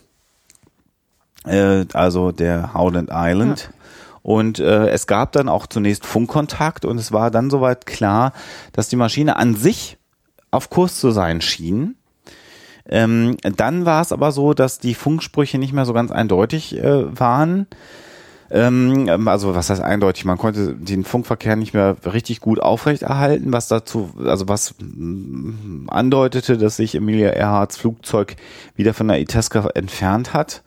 [1.47, 3.71] äh, also der Howland Island.
[4.23, 8.33] Und äh, es gab dann auch zunächst Funkkontakt und es war dann soweit klar,
[8.73, 9.99] dass die Maschine an sich
[10.51, 11.95] auf Kurs zu sein schien.
[12.89, 17.19] Ähm, dann war es aber so, dass die Funksprüche nicht mehr so ganz eindeutig äh,
[17.19, 17.67] waren.
[18.51, 20.25] Ähm, also was heißt eindeutig?
[20.25, 26.57] Man konnte den Funkverkehr nicht mehr richtig gut aufrechterhalten, was dazu, also was mm, andeutete,
[26.57, 28.37] dass sich Emilia Earharts Flugzeug
[28.77, 30.63] wieder von der Itasca entfernt hat.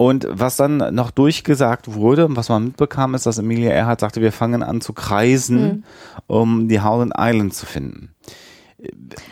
[0.00, 4.22] Und was dann noch durchgesagt wurde, und was man mitbekam, ist, dass Emilia Earhart sagte,
[4.22, 5.84] wir fangen an zu kreisen,
[6.26, 8.14] um die Howland Island zu finden.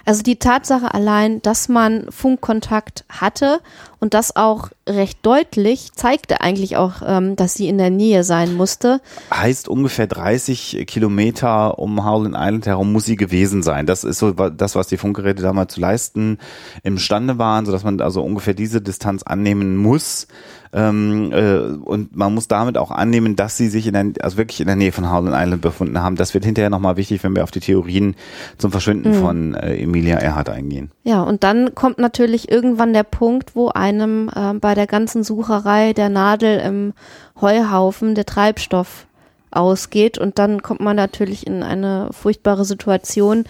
[0.04, 3.60] Also die Tatsache allein, dass man Funkkontakt hatte
[4.00, 8.54] und das auch recht deutlich, zeigte eigentlich auch, ähm, dass sie in der Nähe sein
[8.54, 9.00] musste.
[9.32, 13.86] Heißt ungefähr 30 Kilometer um Howland Island herum muss sie gewesen sein.
[13.86, 16.38] Das ist so das, was die Funkgeräte damals zu leisten
[16.82, 20.28] imstande waren, sodass man also ungefähr diese Distanz annehmen muss.
[20.72, 24.60] Ähm, äh, und man muss damit auch annehmen, dass sie sich in der, also wirklich
[24.60, 26.16] in der Nähe von Howland Island befunden haben.
[26.16, 28.14] Das wird hinterher nochmal wichtig, wenn wir auf die Theorien
[28.58, 30.90] zum Verschwinden von äh, Emilia Earhart eingehen.
[31.04, 35.92] Ja, und dann kommt natürlich irgendwann der Punkt, wo einem äh, bei der ganzen Sucherei
[35.92, 36.92] der Nadel im
[37.40, 39.06] Heuhaufen der Treibstoff
[39.50, 43.44] ausgeht und dann kommt man natürlich in eine furchtbare Situation,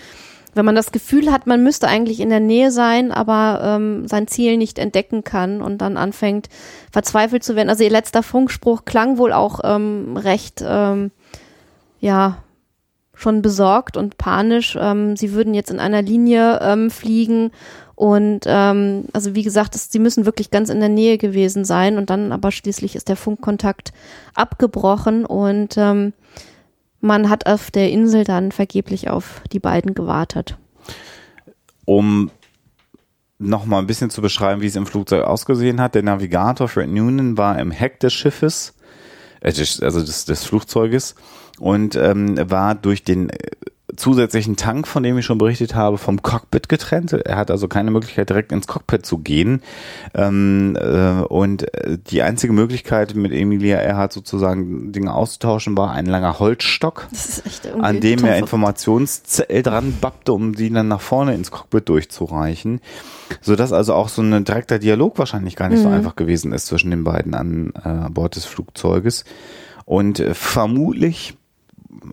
[0.54, 4.26] wenn man das Gefühl hat, man müsste eigentlich in der Nähe sein, aber ähm, sein
[4.26, 6.48] Ziel nicht entdecken kann und dann anfängt
[6.90, 7.68] verzweifelt zu werden.
[7.68, 11.10] Also ihr letzter Funkspruch klang wohl auch ähm, recht, ähm,
[12.00, 12.38] ja,
[13.18, 14.78] schon besorgt und panisch.
[14.80, 17.50] Ähm, sie würden jetzt in einer Linie ähm, fliegen
[17.96, 21.98] und ähm, also wie gesagt, das, sie müssen wirklich ganz in der Nähe gewesen sein
[21.98, 23.92] und dann aber schließlich ist der Funkkontakt
[24.34, 26.12] abgebrochen und ähm,
[27.00, 30.56] man hat auf der Insel dann vergeblich auf die beiden gewartet.
[31.84, 32.30] Um
[33.40, 35.96] noch mal ein bisschen zu beschreiben, wie es im Flugzeug ausgesehen hat.
[35.96, 38.74] Der Navigator Fred Noonan war im Heck des Schiffes,
[39.40, 41.16] äh, also des, des Flugzeuges,
[41.58, 43.36] und ähm, war durch den äh,
[43.98, 47.12] zusätzlichen Tank, von dem ich schon berichtet habe, vom Cockpit getrennt.
[47.12, 49.62] Er hat also keine Möglichkeit, direkt ins Cockpit zu gehen.
[50.14, 56.06] Ähm, äh, und äh, die einzige Möglichkeit, mit Emilia Earhart sozusagen Dinge auszutauschen, war ein
[56.06, 57.08] langer Holzstock
[57.80, 58.38] an dem er.
[58.38, 62.80] Informationszell dran bappte, um die dann nach vorne ins Cockpit durchzureichen.
[63.40, 66.90] Sodass also auch so ein direkter Dialog wahrscheinlich gar nicht so einfach gewesen ist zwischen
[66.90, 69.24] den beiden an äh, Bord des Flugzeuges.
[69.84, 71.38] Und äh, vermutlich,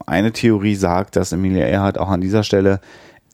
[0.06, 2.80] eine Theorie sagt, dass Emilia Earhart auch an dieser Stelle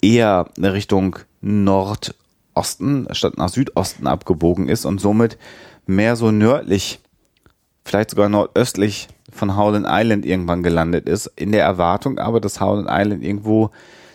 [0.02, 5.38] eher Richtung Nordosten statt nach Südosten abgebogen ist und somit
[5.86, 7.00] mehr so nördlich
[7.84, 12.90] vielleicht sogar nordöstlich von Howland Island irgendwann gelandet ist, in der Erwartung aber, dass Howland
[12.92, 13.72] Island irgendwo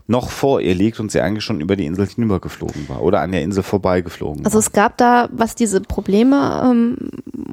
[0.07, 3.33] noch vor ihr liegt und sie eigentlich schon über die Insel hinübergeflogen war oder an
[3.33, 4.61] der Insel vorbeigeflogen Also war.
[4.61, 6.97] es gab da, was diese Probleme ähm,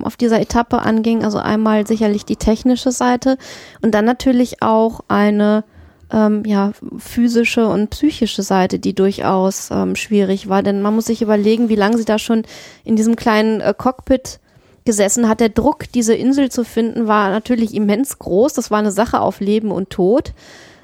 [0.04, 3.38] auf dieser Etappe anging, also einmal sicherlich die technische Seite
[3.82, 5.64] und dann natürlich auch eine
[6.12, 10.62] ähm, ja, physische und psychische Seite, die durchaus ähm, schwierig war.
[10.62, 12.44] Denn man muss sich überlegen, wie lange sie da schon
[12.84, 14.40] in diesem kleinen äh, Cockpit
[14.86, 15.40] gesessen hat.
[15.40, 18.54] Der Druck, diese Insel zu finden, war natürlich immens groß.
[18.54, 20.34] Das war eine Sache auf Leben und Tod.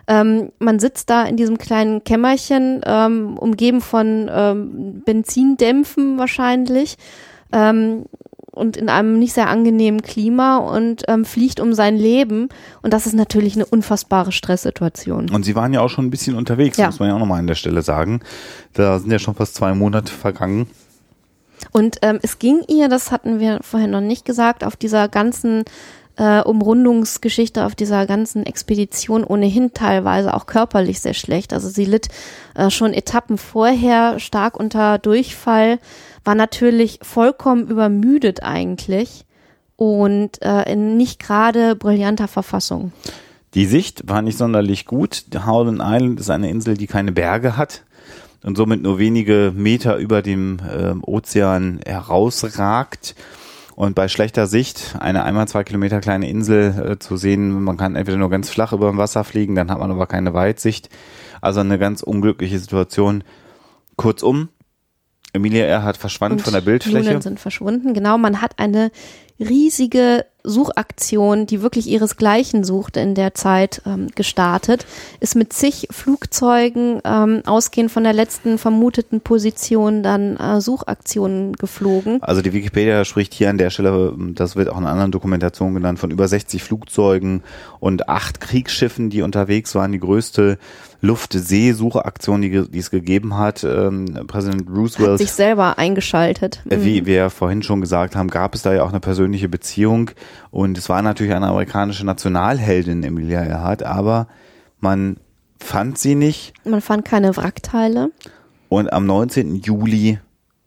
[0.10, 6.98] Ähm, man sitzt da in diesem kleinen Kämmerchen, ähm, umgeben von ähm, Benzindämpfen wahrscheinlich
[7.54, 8.06] ähm,
[8.52, 12.50] und in einem nicht sehr angenehmen Klima und ähm, fliegt um sein Leben.
[12.82, 15.30] Und das ist natürlich eine unfassbare Stresssituation.
[15.30, 16.88] Und sie waren ja auch schon ein bisschen unterwegs, Ja.
[16.88, 18.22] muss man ja auch nochmal an der Stelle sagen.
[18.74, 20.68] Da sind ja schon fast zwei Monate vergangen.
[21.72, 25.64] Und ähm, es ging ihr, das hatten wir vorhin noch nicht gesagt, auf dieser ganzen
[26.20, 31.54] äh, Umrundungsgeschichte, auf dieser ganzen Expedition ohnehin teilweise auch körperlich sehr schlecht.
[31.54, 32.10] Also sie litt
[32.56, 35.80] äh, schon Etappen vorher stark unter Durchfall,
[36.26, 39.26] war natürlich vollkommen übermüdet eigentlich
[39.78, 42.92] und äh, in nicht gerade brillanter Verfassung.
[43.54, 45.24] Die Sicht war nicht sonderlich gut.
[45.46, 47.84] Howland Island ist eine Insel, die keine Berge hat
[48.44, 53.16] und somit nur wenige Meter über dem ähm, Ozean herausragt.
[53.80, 57.96] Und bei schlechter Sicht, eine einmal zwei Kilometer kleine Insel äh, zu sehen, man kann
[57.96, 60.90] entweder nur ganz flach über dem Wasser fliegen, dann hat man aber keine Weitsicht.
[61.40, 63.24] Also eine ganz unglückliche Situation.
[63.96, 64.50] Kurzum,
[65.32, 66.98] Emilia Earhart verschwand und von der Bildfläche.
[66.98, 67.94] Nudeln sind verschwunden.
[67.94, 68.92] Genau, man hat eine
[69.40, 74.86] riesige Suchaktion, die wirklich ihresgleichen sucht in der Zeit ähm, gestartet,
[75.20, 82.22] ist mit zig Flugzeugen ähm, ausgehend von der letzten vermuteten Position dann äh, Suchaktionen geflogen.
[82.24, 86.00] Also die Wikipedia spricht hier an der Stelle, das wird auch in anderen Dokumentationen genannt,
[86.00, 87.44] von über 60 Flugzeugen
[87.80, 89.92] und acht Kriegsschiffen, die unterwegs waren.
[89.92, 90.58] Die größte
[91.02, 93.64] Luft-See-Suchaktion, die, die, es gegeben hat.
[93.64, 96.62] Ähm, Präsident Roosevelt hat sich selber eingeschaltet.
[96.70, 100.12] Äh, wie wir vorhin schon gesagt haben, gab es da ja auch eine persönliche Beziehung
[100.52, 104.28] und es war natürlich eine amerikanische Nationalheldin, Emilia Earhart, aber
[104.80, 105.18] man
[105.60, 106.54] fand sie nicht.
[106.66, 108.12] Man fand keine Wrackteile.
[108.68, 109.56] Und am 19.
[109.56, 110.20] Juli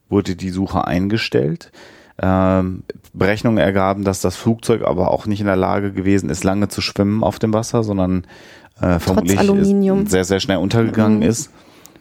[0.09, 1.73] wurde die Suche eingestellt.
[2.21, 6.69] Ähm, Berechnungen ergaben, dass das Flugzeug aber auch nicht in der Lage gewesen ist, lange
[6.69, 8.27] zu schwimmen auf dem Wasser, sondern
[8.83, 9.39] äh, vermutlich
[10.11, 11.25] sehr, sehr schnell untergegangen mhm.
[11.25, 11.51] ist.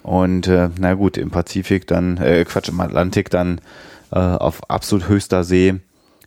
[0.04, 3.62] Und äh, na gut, im Pazifik dann, äh, Quatsch, im Atlantik dann
[4.12, 5.76] äh, auf absolut höchster See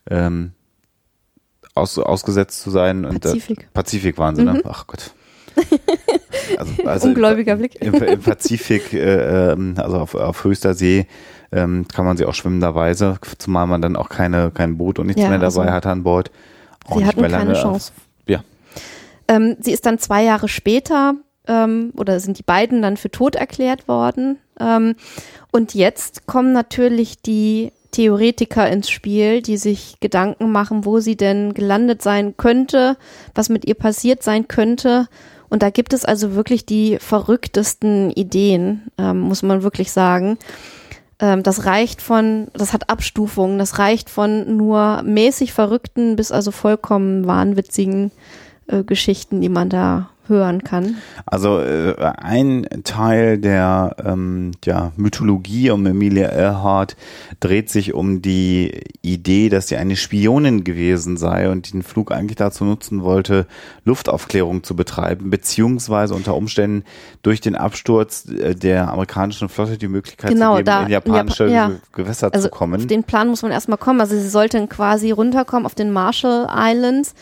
[0.08, 0.52] ähm,
[1.74, 3.04] aus, ausgesetzt zu sein.
[3.04, 3.62] Und, Pazifik.
[3.62, 4.52] Äh, Pazifik waren sie, ne?
[4.52, 4.56] mhm.
[4.58, 4.64] ne?
[4.68, 5.12] Ach Gott.
[6.58, 7.80] Also, also Ungläubiger Blick.
[7.80, 11.06] Im, Im, Pazifik, äh, ähm, also auf, auf höchster See,
[11.52, 15.22] ähm, kann man sie auch schwimmenderweise, zumal man dann auch keine, kein Boot und nichts
[15.22, 16.30] ja, mehr dabei also hatte an Bord.
[16.86, 17.92] Auch sie hatten keine Chance.
[19.28, 21.14] Ähm, sie ist dann zwei Jahre später
[21.46, 24.38] ähm, oder sind die beiden dann für tot erklärt worden.
[24.60, 24.96] Ähm,
[25.52, 31.54] und jetzt kommen natürlich die Theoretiker ins Spiel, die sich Gedanken machen, wo sie denn
[31.54, 32.96] gelandet sein könnte,
[33.34, 35.08] was mit ihr passiert sein könnte.
[35.48, 40.38] Und da gibt es also wirklich die verrücktesten Ideen, ähm, muss man wirklich sagen.
[41.20, 46.50] Ähm, das reicht von, das hat Abstufungen, das reicht von nur mäßig verrückten bis also
[46.50, 48.10] vollkommen wahnwitzigen
[48.66, 50.96] äh, Geschichten, die man da hören kann.
[51.26, 56.96] Also äh, ein Teil der ähm, ja, Mythologie um Emilia Earhart
[57.40, 62.36] dreht sich um die Idee, dass sie eine Spionin gewesen sei und den Flug eigentlich
[62.36, 63.46] dazu nutzen wollte,
[63.84, 66.84] Luftaufklärung zu betreiben, beziehungsweise unter Umständen
[67.22, 71.48] durch den Absturz äh, der amerikanischen Flotte die Möglichkeit genau, zu geben, da, in japanische
[71.48, 72.80] ja, Gewässer also zu kommen.
[72.80, 74.00] Auf den Plan muss man erstmal kommen.
[74.00, 77.14] Also sie sollten quasi runterkommen auf den Marshall Islands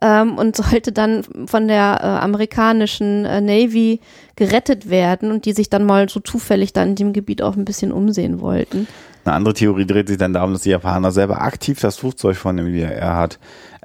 [0.00, 4.00] ähm, und sollte dann von der äh, amerikanischen äh, Navy
[4.36, 7.64] gerettet werden und die sich dann mal so zufällig dann in dem Gebiet auch ein
[7.64, 8.86] bisschen umsehen wollten.
[9.24, 12.56] Eine andere Theorie dreht sich dann darum, dass die Japaner selber aktiv das Flugzeug von
[12.56, 13.38] Emilia Earhart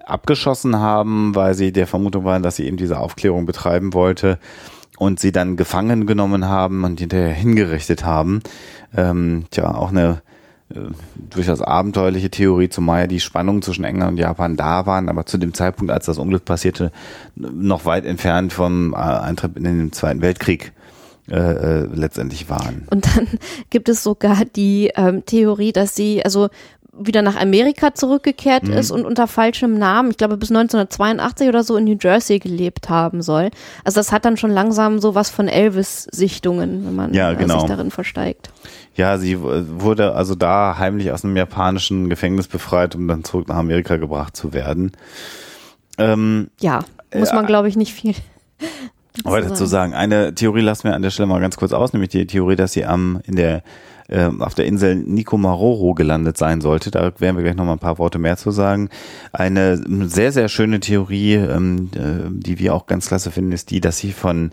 [0.05, 4.39] abgeschossen haben, weil sie der Vermutung waren, dass sie eben diese Aufklärung betreiben wollte
[4.97, 8.41] und sie dann gefangen genommen haben und hinterher hingerichtet haben.
[8.95, 10.21] Ähm, tja, auch eine
[11.29, 15.53] durchaus abenteuerliche Theorie, zumal die Spannungen zwischen England und Japan da waren, aber zu dem
[15.53, 16.91] Zeitpunkt, als das Unglück passierte,
[17.35, 20.73] noch weit entfernt vom äh, Eintritt in den Zweiten Weltkrieg
[21.27, 22.87] äh, äh, letztendlich waren.
[22.91, 23.27] Und dann
[23.71, 26.49] gibt es sogar die ähm, Theorie, dass sie, also
[26.97, 28.73] wieder nach Amerika zurückgekehrt mhm.
[28.73, 32.89] ist und unter falschem Namen, ich glaube bis 1982 oder so in New Jersey gelebt
[32.89, 33.49] haben soll.
[33.83, 37.59] Also das hat dann schon langsam so was von Elvis-Sichtungen, wenn man ja, äh, genau.
[37.59, 38.49] sich darin versteigt.
[38.95, 43.57] Ja, sie wurde also da heimlich aus einem japanischen Gefängnis befreit, um dann zurück nach
[43.57, 44.93] Amerika gebracht zu werden.
[45.97, 46.79] Ähm, ja,
[47.13, 48.15] muss man, äh, glaube ich, nicht viel
[49.23, 49.93] weiter zu sagen.
[49.93, 52.73] Eine Theorie lassen wir an der Stelle mal ganz kurz aus, nämlich die Theorie, dass
[52.73, 53.63] sie am in der
[54.07, 56.91] äh, auf der Insel Nikomaroro gelandet sein sollte.
[56.91, 58.89] Da werden wir gleich noch mal ein paar Worte mehr zu sagen.
[59.33, 63.81] Eine sehr, sehr schöne Theorie, ähm, äh, die wir auch ganz klasse finden, ist die,
[63.81, 64.51] dass sie von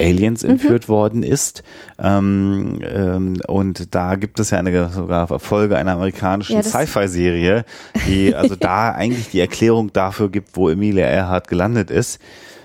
[0.00, 0.50] Aliens mhm.
[0.50, 0.92] entführt mhm.
[0.92, 1.62] worden ist.
[1.98, 7.64] Ähm, ähm, und da gibt es ja eine sogar Folge einer amerikanischen ja, Sci-Fi-Serie,
[8.08, 12.20] die also da eigentlich die Erklärung dafür gibt, wo Emilia Earhart gelandet ist.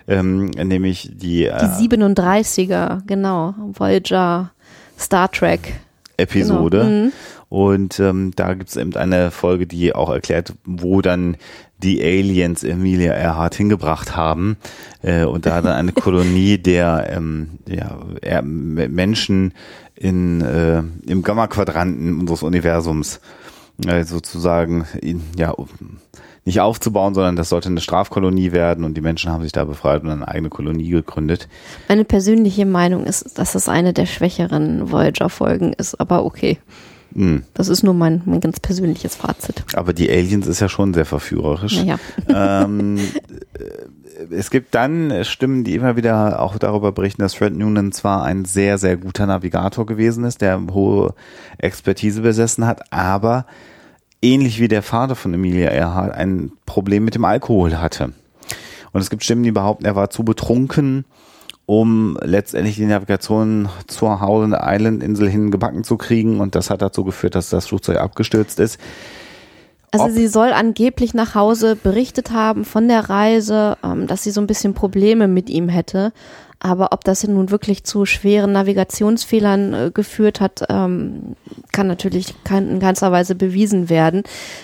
[0.07, 4.51] Ähm, nämlich die, äh, die 37er, genau, Voyager,
[4.97, 5.73] Star Trek.
[6.17, 6.79] Episode.
[6.79, 7.05] Genau.
[7.05, 7.11] Mhm.
[7.49, 11.37] Und ähm, da gibt es eben eine Folge, die auch erklärt, wo dann
[11.83, 14.57] die Aliens Emilia Earhart hingebracht haben
[15.03, 19.53] äh, und da dann eine Kolonie der ähm, ja, Menschen
[19.95, 23.21] in, äh, im Gamma-Quadranten unseres Universums
[23.85, 25.53] äh, sozusagen in, ja,
[26.45, 30.03] nicht aufzubauen, sondern das sollte eine Strafkolonie werden und die Menschen haben sich da befreit
[30.03, 31.49] und eine eigene Kolonie gegründet.
[31.89, 36.59] Meine persönliche Meinung ist, dass es eine der schwächeren Voyager-Folgen ist, aber okay.
[37.15, 37.43] Hm.
[37.53, 39.63] Das ist nur mein, mein ganz persönliches Fazit.
[39.73, 41.83] Aber die Aliens ist ja schon sehr verführerisch.
[41.83, 41.97] Naja.
[42.27, 42.99] Ähm,
[44.29, 48.45] es gibt dann Stimmen, die immer wieder auch darüber berichten, dass Fred Noonan zwar ein
[48.45, 51.13] sehr, sehr guter Navigator gewesen ist, der hohe
[51.57, 53.45] Expertise besessen hat, aber
[54.25, 58.13] ähnlich wie der Vater von Emilia Earhart ein Problem mit dem Alkohol hatte.
[58.91, 61.05] Und es gibt Stimmen, die behaupten, er war zu betrunken
[61.67, 66.81] um letztendlich die Navigation zur Howland Island Insel hin gebacken zu kriegen und das hat
[66.81, 68.79] dazu geführt, dass das Flugzeug abgestürzt ist.
[69.91, 74.31] Also Ob- sie soll angeblich nach Hause berichtet haben von der Reise, ähm, dass sie
[74.31, 76.13] so ein bisschen Probleme mit ihm hätte.
[76.65, 81.35] Aber ob das nun wirklich zu schweren Navigationsfehlern äh, geführt hat, ähm,
[81.71, 84.23] kann natürlich kein, in keinster Weise bewiesen werden.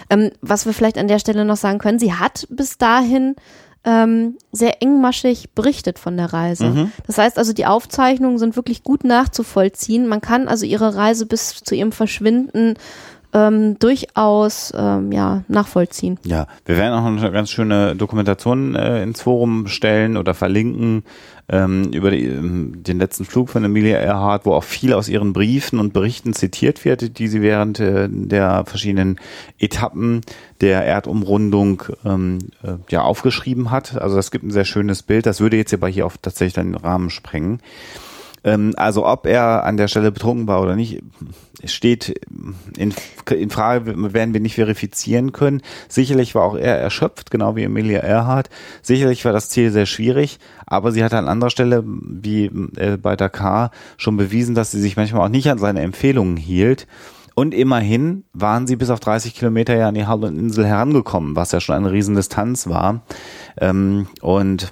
[0.09, 3.35] Ähm, was wir vielleicht an der Stelle noch sagen können, sie hat bis dahin
[3.83, 6.89] ähm, sehr engmaschig berichtet von der Reise.
[7.05, 10.07] Das heißt also, die Aufzeichnungen sind wirklich gut nachzuvollziehen.
[10.07, 12.77] Man kann also ihre Reise bis zu ihrem Verschwinden
[13.33, 16.19] ähm, durchaus ähm, ja, nachvollziehen.
[16.23, 21.03] Ja, wir werden auch noch eine ganz schöne Dokumentation äh, ins Forum stellen oder verlinken
[21.51, 25.33] ähm, über die, ähm, den letzten Flug von Emilia Earhart, wo auch viel aus ihren
[25.33, 29.19] Briefen und Berichten zitiert wird, die sie während äh, der verschiedenen
[29.59, 30.21] Etappen
[30.61, 34.01] der Erdumrundung ähm, äh, ja aufgeschrieben hat.
[34.01, 35.25] Also das gibt ein sehr schönes Bild.
[35.25, 37.59] Das würde jetzt aber hier auch tatsächlich dann den Rahmen sprengen.
[38.43, 41.01] Ähm, also ob er an der Stelle betrunken war oder nicht,
[41.65, 42.21] steht
[42.77, 42.93] in,
[43.29, 45.61] in Frage, werden wir nicht verifizieren können.
[45.87, 48.49] Sicherlich war auch er erschöpft, genau wie Emilia Earhart.
[48.81, 50.39] Sicherlich war das Ziel sehr schwierig,
[50.71, 52.45] aber sie hat an anderer Stelle, wie
[52.77, 56.87] äh, bei Dakar, schon bewiesen, dass sie sich manchmal auch nicht an seine Empfehlungen hielt.
[57.35, 61.59] Und immerhin waren sie bis auf 30 Kilometer ja an die Howland-Insel herangekommen, was ja
[61.59, 63.01] schon eine Riesendistanz war.
[63.59, 64.71] Ähm, und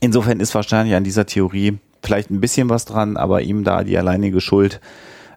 [0.00, 3.98] insofern ist wahrscheinlich an dieser Theorie vielleicht ein bisschen was dran, aber ihm da die
[3.98, 4.80] alleinige Schuld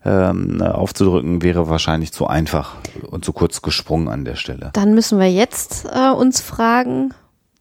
[0.06, 2.76] ähm, aufzudrücken, wäre wahrscheinlich zu einfach
[3.10, 4.70] und zu kurz gesprungen an der Stelle.
[4.74, 7.14] Dann müssen wir jetzt äh, uns fragen,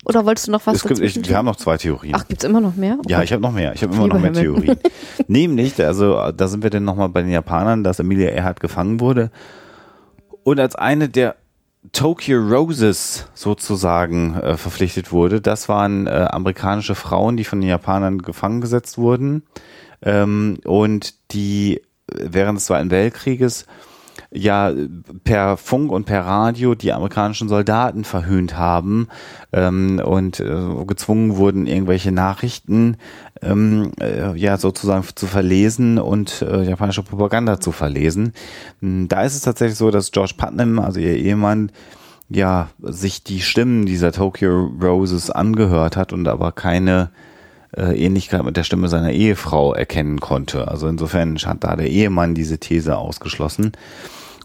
[0.04, 2.14] oder wolltest du noch was Es gibt, ich, wir haben noch zwei Theorien.
[2.16, 2.96] Ach, gibt's immer noch mehr?
[2.98, 3.74] Oh Ja, ich habe noch mehr.
[3.74, 4.42] Ich habe immer noch mehr Himmel.
[4.42, 4.78] Theorien.
[5.28, 9.30] Nämlich, also da sind wir dann nochmal bei den Japanern, dass Emilia Earhart gefangen wurde
[10.42, 11.36] und als eine der
[11.90, 15.40] Tokyo Roses sozusagen äh, verpflichtet wurde.
[15.40, 19.42] Das waren äh, amerikanische Frauen, die von den Japanern gefangen gesetzt wurden
[20.00, 23.66] ähm, und die während des Zweiten Weltkrieges
[24.32, 24.72] ja
[25.24, 29.08] per Funk und per Radio die amerikanischen Soldaten verhöhnt haben
[29.52, 32.96] ähm, und äh, gezwungen wurden, irgendwelche Nachrichten
[33.42, 38.32] ähm, äh, ja sozusagen zu verlesen und äh, japanische Propaganda zu verlesen.
[38.80, 41.70] Hm, Da ist es tatsächlich so, dass George Putnam, also ihr Ehemann,
[42.28, 47.10] ja, sich die Stimmen dieser Tokyo Roses angehört hat und aber keine
[47.76, 50.68] äh, Ähnlichkeit mit der Stimme seiner Ehefrau erkennen konnte.
[50.68, 53.72] Also insofern hat da der Ehemann diese These ausgeschlossen.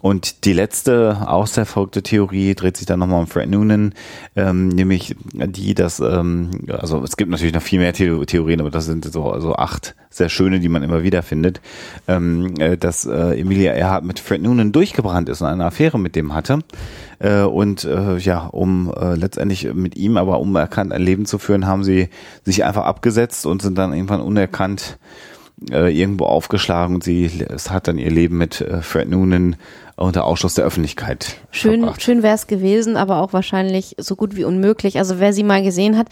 [0.02, 3.94] Und die letzte auserfolgte Theorie dreht sich dann nochmal um Fred Noonan,
[4.36, 8.70] ähm, nämlich die, dass, ähm, also es gibt natürlich noch viel mehr The Theorien, aber
[8.70, 11.62] das sind so, so acht sehr schöne, die man immer wieder findet,
[12.08, 16.16] ähm, äh, dass äh, Emilia Earhart mit Fred Noonan durchgebrannt ist und eine Affäre mit
[16.16, 16.60] dem hatte.
[17.20, 21.66] Äh, und äh, ja, um äh, letztendlich mit ihm aber unerkannt ein Leben zu führen,
[21.66, 22.10] haben sie
[22.44, 24.98] sich einfach abgesetzt und sind dann irgendwann unerkannt
[25.72, 29.56] äh, irgendwo aufgeschlagen und sie es hat dann ihr Leben mit äh, Fred Noonan
[29.96, 32.04] unter Ausschluss der Öffentlichkeit Schön, verbracht.
[32.04, 35.00] schön wäre es gewesen, aber auch wahrscheinlich so gut wie unmöglich.
[35.00, 36.10] Also wer sie mal gesehen hat,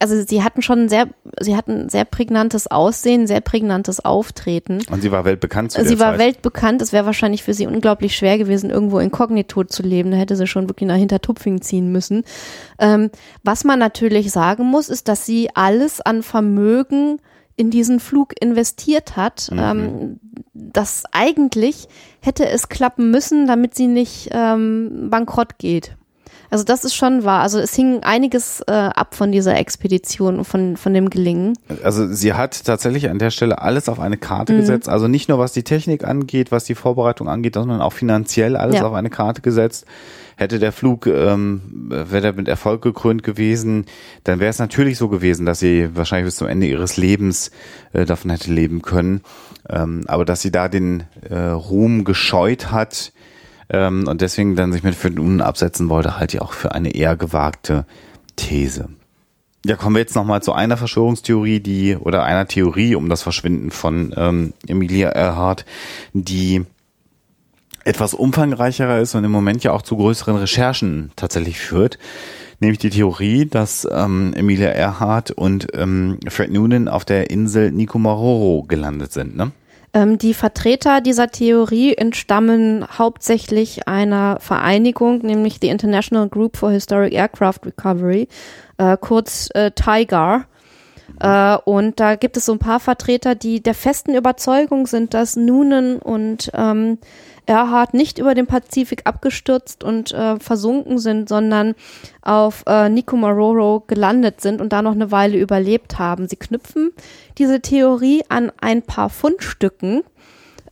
[0.00, 1.06] also sie hatten schon ein sehr,
[1.40, 4.80] sie hatten sehr prägnantes Aussehen, sehr prägnantes Auftreten.
[4.90, 6.18] Und sie war weltbekannt zu Sie war Zeit.
[6.18, 6.82] weltbekannt.
[6.82, 10.10] Es wäre wahrscheinlich für sie unglaublich schwer gewesen, irgendwo inkognito zu leben.
[10.10, 12.24] Da hätte sie schon wirklich nach Hintertupfing ziehen müssen.
[12.80, 13.10] Ähm,
[13.44, 17.20] was man natürlich sagen muss, ist, dass sie alles an Vermögen
[17.58, 19.50] in diesen Flug investiert hat.
[19.52, 19.58] Mhm.
[19.58, 20.20] Ähm,
[20.54, 21.88] das eigentlich
[22.20, 25.94] hätte es klappen müssen, damit sie nicht ähm, bankrott geht.
[26.50, 27.42] Also das ist schon wahr.
[27.42, 31.58] Also es hing einiges äh, ab von dieser Expedition und von, von dem Gelingen.
[31.82, 34.60] Also sie hat tatsächlich an der Stelle alles auf eine Karte Mhm.
[34.60, 34.88] gesetzt.
[34.88, 38.76] Also nicht nur was die Technik angeht, was die Vorbereitung angeht, sondern auch finanziell alles
[38.76, 38.86] Ja.
[38.86, 39.84] auf eine Karte gesetzt.
[40.38, 43.86] Hätte der Flug, ähm, wäre der mit Erfolg gekrönt gewesen,
[44.22, 47.50] dann wäre es natürlich so gewesen, dass sie wahrscheinlich bis zum Ende ihres Lebens
[47.92, 49.22] äh, davon hätte leben können.
[49.68, 53.12] Ähm, aber dass sie da den äh, Ruhm gescheut hat
[53.68, 57.16] ähm, und deswegen dann sich mit Verdun absetzen wollte, halte ich auch für eine eher
[57.16, 57.84] gewagte
[58.36, 58.90] These.
[59.66, 63.72] Ja, kommen wir jetzt nochmal zu einer Verschwörungstheorie, die, oder einer Theorie um das Verschwinden
[63.72, 65.64] von ähm, Emilia Earhart,
[66.12, 66.64] die
[67.84, 71.98] etwas umfangreicherer ist und im Moment ja auch zu größeren Recherchen tatsächlich führt.
[72.60, 78.64] Nämlich die Theorie, dass ähm, Emilia Earhart und ähm, Fred Noonan auf der Insel Nikomaroro
[78.64, 79.52] gelandet sind, ne?
[79.94, 87.14] Ähm, die Vertreter dieser Theorie entstammen hauptsächlich einer Vereinigung, nämlich die International Group for Historic
[87.14, 88.28] Aircraft Recovery,
[88.76, 90.44] äh, kurz äh, TIGAR.
[91.20, 95.36] Äh, und da gibt es so ein paar Vertreter, die der festen Überzeugung sind, dass
[95.36, 96.98] Noonan und ähm,
[97.48, 101.74] Erhard nicht über den Pazifik abgestürzt und äh, versunken sind, sondern
[102.22, 106.28] auf äh, Nikomaroro gelandet sind und da noch eine Weile überlebt haben.
[106.28, 106.90] Sie knüpfen
[107.38, 110.02] diese Theorie an ein paar Fundstücken.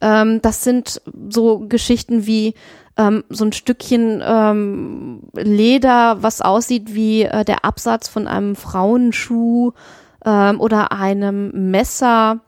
[0.00, 1.00] Ähm, das sind
[1.30, 2.54] so Geschichten wie
[2.98, 9.72] ähm, so ein Stückchen ähm, Leder, was aussieht wie äh, der Absatz von einem Frauenschuh
[10.24, 12.40] ähm, oder einem Messer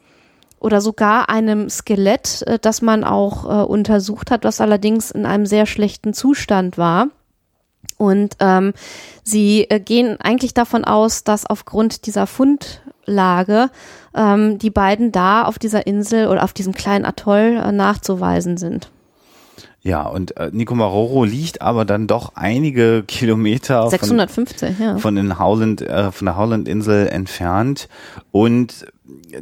[0.61, 5.47] oder sogar einem Skelett, äh, das man auch äh, untersucht hat, was allerdings in einem
[5.47, 7.09] sehr schlechten Zustand war.
[7.97, 8.73] Und ähm,
[9.23, 13.71] sie äh, gehen eigentlich davon aus, dass aufgrund dieser Fundlage
[14.15, 18.91] ähm, die beiden da auf dieser Insel oder auf diesem kleinen Atoll äh, nachzuweisen sind.
[19.81, 24.99] Ja, und äh, Nico Maroro liegt aber dann doch einige Kilometer 650, von, ja.
[24.99, 27.89] von, den Howland, äh, von der Howland-Insel entfernt.
[28.31, 28.87] Und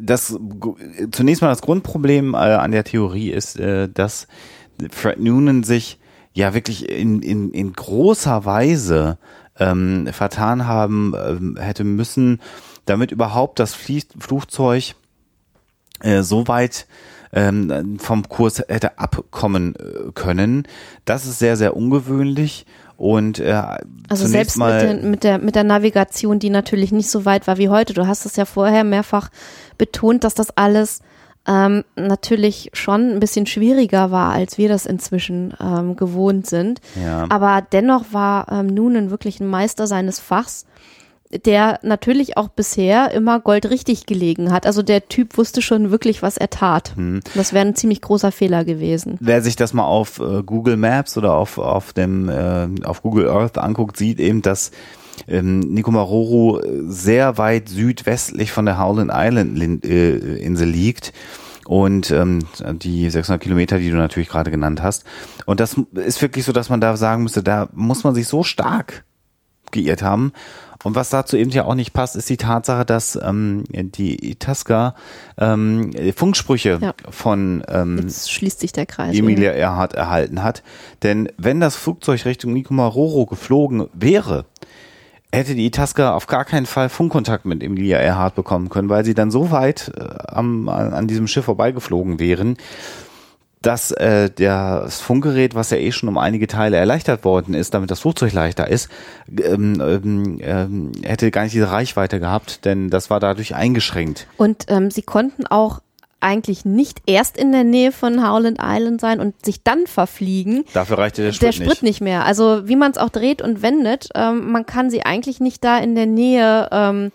[0.00, 0.38] das
[1.10, 4.26] zunächst mal das Grundproblem äh, an der Theorie ist, äh, dass
[4.90, 5.98] Fred Noonan sich
[6.32, 9.18] ja wirklich in, in, in großer Weise
[9.58, 12.40] ähm, vertan haben ähm, hätte müssen,
[12.84, 14.94] damit überhaupt das Flie Flugzeug
[16.00, 16.86] äh, so weit
[17.32, 20.66] ähm, vom Kurs hätte abkommen äh, können.
[21.04, 22.66] Das ist sehr, sehr ungewöhnlich.
[22.96, 23.62] Und äh,
[24.08, 27.58] also selbst mit, den, mit, der mit der Navigation, die natürlich nicht so weit war
[27.58, 27.92] wie heute.
[27.92, 29.28] Du hast es ja vorher mehrfach
[29.76, 31.00] betont, dass das alles
[31.46, 36.80] ähm, natürlich schon ein bisschen schwieriger war, als wir das inzwischen ähm, gewohnt sind.
[37.00, 37.26] Ja.
[37.28, 40.66] Aber dennoch war ähm, Noonan wirklich ein Meister seines Fachs
[41.30, 44.66] der natürlich auch bisher immer goldrichtig gelegen hat.
[44.66, 46.94] Also der Typ wusste schon wirklich, was er tat.
[46.96, 47.20] Hm.
[47.34, 49.16] Das wäre ein ziemlich großer Fehler gewesen.
[49.20, 53.28] Wer sich das mal auf äh, Google Maps oder auf, auf dem äh, auf Google
[53.28, 54.70] Earth anguckt, sieht eben, dass
[55.28, 61.12] ähm, Nikomaroro sehr weit südwestlich von der Howland Island äh, Insel liegt
[61.66, 62.40] und ähm,
[62.74, 65.04] die 600 Kilometer, die du natürlich gerade genannt hast.
[65.46, 68.44] Und das ist wirklich so, dass man da sagen müsste, da muss man sich so
[68.44, 69.04] stark
[69.72, 70.32] geirrt haben.
[70.86, 74.94] Und was dazu eben ja auch nicht passt, ist die Tatsache, dass ähm, die Itasca
[75.36, 76.94] ähm, Funksprüche ja.
[77.10, 79.16] von ähm, Jetzt schließt sich der Kreis.
[79.16, 79.70] Emilia ja.
[79.70, 80.62] Earhart erhalten hat.
[81.02, 84.44] Denn wenn das Flugzeug Richtung Nikomaroro geflogen wäre,
[85.32, 89.14] hätte die Itasca auf gar keinen Fall Funkkontakt mit Emilia Earhart bekommen können, weil sie
[89.14, 92.58] dann so weit äh, am, an diesem Schiff vorbeigeflogen wären,
[93.62, 97.90] dass äh, das Funkgerät, was ja eh schon um einige Teile erleichtert worden ist, damit
[97.90, 98.88] das Flugzeug leichter ist,
[99.28, 104.26] ähm, ähm, ähm, hätte gar nicht diese Reichweite gehabt, denn das war dadurch eingeschränkt.
[104.36, 105.80] Und ähm, sie konnten auch
[106.20, 110.64] eigentlich nicht erst in der Nähe von Howland Island sein und sich dann verfliegen.
[110.72, 111.82] Dafür reichte der Sprit, der Sprit nicht.
[111.82, 112.24] nicht mehr.
[112.24, 115.78] Also wie man es auch dreht und wendet, ähm, man kann sie eigentlich nicht da
[115.78, 117.12] in der Nähe ähm,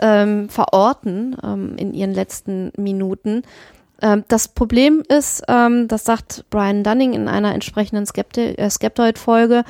[0.00, 3.42] ähm, verorten ähm, in ihren letzten Minuten.
[4.02, 9.64] Ähm, das Problem ist, ähm, das sagt Brian Dunning in einer entsprechenden äh, Skeptoid-Folge,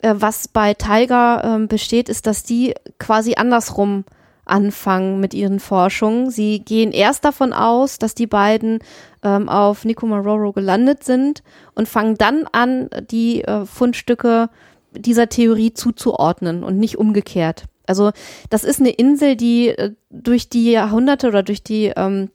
[0.00, 4.04] äh, was bei Tiger äh, besteht, ist, dass die quasi andersrum
[4.46, 6.30] anfangen mit ihren Forschungen.
[6.30, 8.80] Sie gehen erst davon aus, dass die beiden
[9.22, 11.42] ähm, auf Nikomaroro gelandet sind
[11.74, 14.50] und fangen dann an, die äh, Fundstücke
[14.92, 17.64] dieser Theorie zuzuordnen und nicht umgekehrt.
[17.86, 18.12] Also
[18.50, 22.30] das ist eine Insel, die äh, durch die Jahrhunderte oder durch die ähm,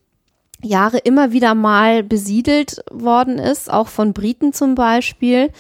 [0.62, 5.52] Jahre immer wieder mal besiedelt worden ist, auch von Briten zum Beispiel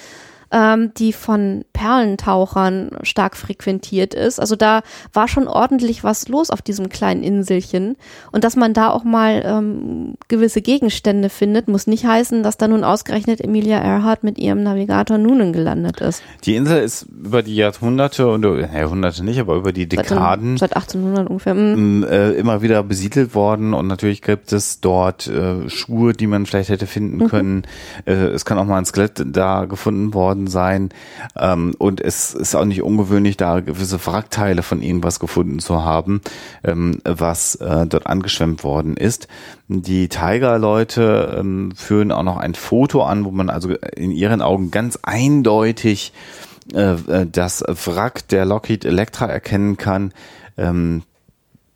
[0.52, 4.39] ähm, die von Perlentauchern stark frequentiert ist.
[4.39, 4.82] Also da
[5.14, 7.95] war schon ordentlich was los auf diesem kleinen Inselchen.
[8.32, 12.68] Und dass man da auch mal ähm, gewisse Gegenstände findet, muss nicht heißen, dass da
[12.68, 16.24] nun ausgerechnet Emilia Earhart mit ihrem Navigator Noonan gelandet ist.
[16.43, 20.72] Die Insel ist über die Jahrhunderte und äh, Jahrhunderte nicht, aber über die Dekaden seit,
[20.72, 22.04] seit 1800 ungefähr mm.
[22.04, 26.70] äh, immer wieder besiedelt worden und natürlich gibt es dort äh, Schuhe, die man vielleicht
[26.70, 27.28] hätte finden mhm.
[27.28, 27.64] können.
[28.06, 30.90] Äh, es kann auch mal ein Skelett da gefunden worden worden sein.
[31.38, 36.22] Ähm, und es ist auch nicht ungewöhnlich, da gewisse Wrackteile von irgendwas gefunden zu haben,
[36.64, 39.28] ähm, was äh, dort angeschwemmt worden ist.
[39.68, 44.72] Die Tiger-Leute ähm, führen auch noch ein Foto an, wo man also in ihren Augen
[44.72, 46.14] ganz eindeutig
[46.74, 50.14] äh, äh das Wrack der Lockheed Electra erkennen kann.
[50.58, 51.04] Ähm,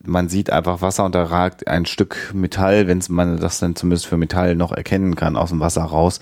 [0.05, 4.05] man sieht einfach Wasser und da ragt ein Stück Metall, wenn man das dann zumindest
[4.05, 6.19] für Metall noch erkennen kann, aus dem Wasser raus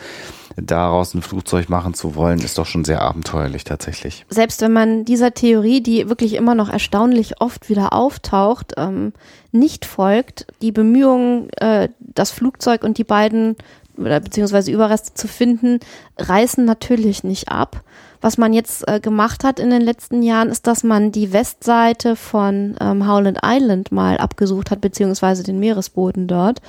[0.56, 4.26] daraus ein Flugzeug machen zu wollen, ist doch schon sehr abenteuerlich tatsächlich.
[4.30, 9.14] Selbst wenn man dieser Theorie, die wirklich immer noch erstaunlich oft wieder auftaucht, ähm,
[9.52, 13.56] nicht folgt, die Bemühungen, äh, das Flugzeug und die beiden
[13.98, 15.80] oder beziehungsweise Überreste zu finden,
[16.18, 17.84] reißen natürlich nicht ab.
[18.22, 22.16] Was man jetzt äh, gemacht hat in den letzten Jahren, ist, dass man die Westseite
[22.16, 26.62] von ähm, Howland Island mal abgesucht hat, beziehungsweise den Meeresboden dort.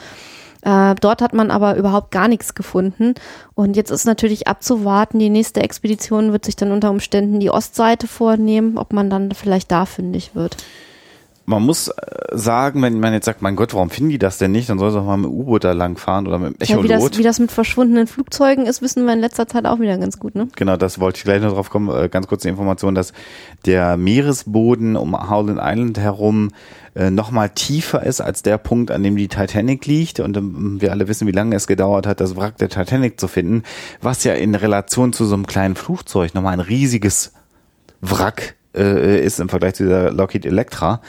[0.62, 3.14] Äh, dort hat man aber überhaupt gar nichts gefunden.
[3.54, 8.06] Und jetzt ist natürlich abzuwarten, die nächste Expedition wird sich dann unter Umständen die Ostseite
[8.06, 10.56] vornehmen, ob man dann vielleicht da fündig wird
[11.44, 11.92] man muss äh,
[12.32, 14.68] sagen, wenn man jetzt sagt, mein Gott, warum finden die das denn nicht?
[14.68, 16.90] Dann soll sie auch mal mit dem U-Boot da lang fahren oder mit dem Echolot.
[16.90, 19.80] Ja, wie, das, wie das mit verschwundenen Flugzeugen ist, wissen wir in letzter Zeit auch
[19.80, 20.48] wieder ganz gut, ne?
[20.56, 21.88] Genau, das wollte ich gleich noch drauf kommen.
[21.88, 23.12] Äh, ganz kurz die Information, dass
[23.66, 26.50] der Meeresboden um Howland Island herum
[26.94, 30.20] äh, nochmal tiefer ist als der Punkt, an dem die Titanic liegt.
[30.20, 33.28] Und ähm, wir alle wissen, wie lange es gedauert hat, das Wrack der Titanic zu
[33.28, 33.62] finden,
[34.00, 37.32] was ja in Relation zu so einem kleinen Flugzeug nochmal ein riesiges
[38.00, 41.00] Wrack äh, ist im Vergleich zu dieser Lockheed Electra.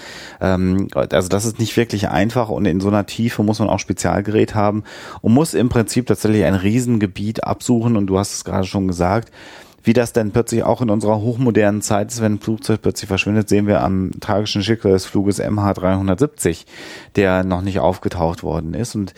[0.41, 3.79] Ähm, also das ist nicht wirklich einfach und in so einer Tiefe muss man auch
[3.79, 4.83] Spezialgerät haben
[5.21, 9.31] und muss im Prinzip tatsächlich ein Riesengebiet absuchen und du hast es gerade schon gesagt,
[9.83, 13.49] wie das denn plötzlich auch in unserer hochmodernen Zeit ist, wenn ein Flugzeug plötzlich verschwindet,
[13.49, 16.65] sehen wir am tragischen Schicksal des Fluges MH370,
[17.17, 19.13] der noch nicht aufgetaucht worden ist und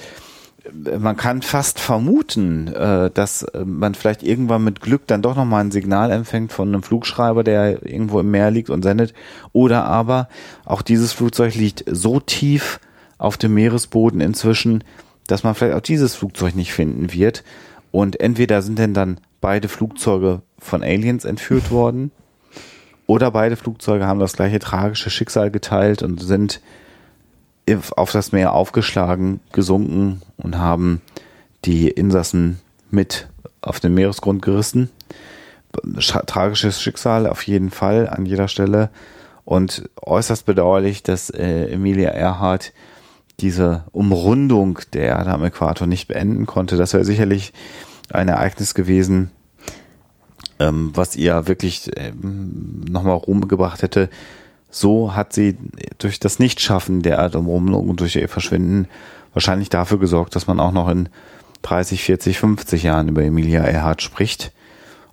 [0.73, 5.63] man kann fast vermuten, äh, dass äh, man vielleicht irgendwann mit Glück dann doch nochmal
[5.63, 9.13] ein Signal empfängt von einem Flugschreiber, der irgendwo im Meer liegt und sendet.
[9.53, 10.27] Oder aber
[10.65, 12.79] auch dieses Flugzeug liegt so tief
[13.17, 14.83] auf dem Meeresboden inzwischen,
[15.27, 17.43] dass man vielleicht auch dieses Flugzeug nicht finden wird.
[17.91, 22.11] Und entweder sind denn dann beide Flugzeuge von Aliens entführt worden,
[23.07, 26.61] oder beide Flugzeuge haben das gleiche tragische Schicksal geteilt und sind
[27.95, 31.01] auf das Meer aufgeschlagen, gesunken und haben
[31.65, 32.59] die Insassen
[32.91, 33.27] mit
[33.61, 34.89] auf den Meeresgrund gerissen.
[35.97, 38.89] Tragisches Schicksal auf jeden Fall an jeder Stelle
[39.43, 42.73] und äußerst bedauerlich, dass äh, Emilia Earhart
[43.39, 46.77] diese Umrundung der Erde am Äquator nicht beenden konnte.
[46.77, 47.51] Das wäre sicherlich
[48.11, 49.31] ein Ereignis gewesen,
[50.59, 54.09] ähm, was ihr wirklich ähm, nochmal Ruhm gebracht hätte,
[54.75, 55.55] so hat sie
[55.99, 58.89] durch das Nichtschaffen der Atomumlung und durch ihr Verschwinden
[59.33, 61.07] wahrscheinlich dafür gesorgt, dass man auch noch in
[61.61, 64.51] 30, 40, 50 Jahren über Emilia Earhart spricht.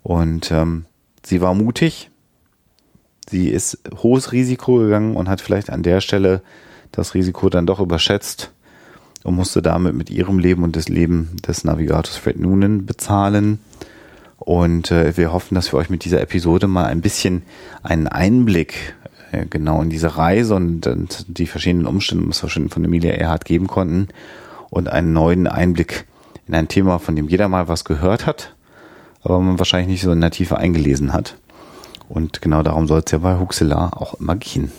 [0.02, 0.86] Und ähm,
[1.24, 2.10] sie war mutig.
[3.30, 6.42] Sie ist hohes Risiko gegangen und hat vielleicht an der Stelle
[6.90, 8.50] das Risiko dann doch überschätzt
[9.22, 13.60] und musste damit mit ihrem Leben und das Leben des Navigators Fred Noonan bezahlen.
[14.38, 17.42] Und äh, wir hoffen, dass wir euch mit dieser Episode mal ein bisschen
[17.84, 18.96] einen Einblick
[19.32, 23.44] äh, genau in diese Reise und, und die verschiedenen Umstände, was wir von Emilia Earhart
[23.44, 24.08] geben konnten
[24.70, 26.06] und einen neuen Einblick
[26.46, 28.54] in ein Thema, von dem jeder mal was gehört hat,
[29.22, 31.36] aber man wahrscheinlich nicht so in der Tiefe eingelesen hat.
[32.08, 34.70] Und genau darum soll es ja bei Huxela auch immer gehen.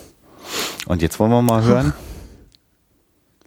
[0.86, 1.92] Und jetzt wollen wir mal hören,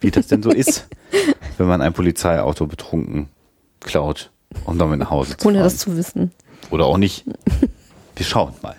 [0.01, 0.87] wie das denn so ist,
[1.57, 3.29] wenn man ein Polizeiauto betrunken
[3.79, 4.31] klaut
[4.65, 6.31] und damit nach Hause zu Ohne das zu wissen.
[6.69, 7.23] Oder auch nicht.
[8.15, 8.75] Wir schauen mal.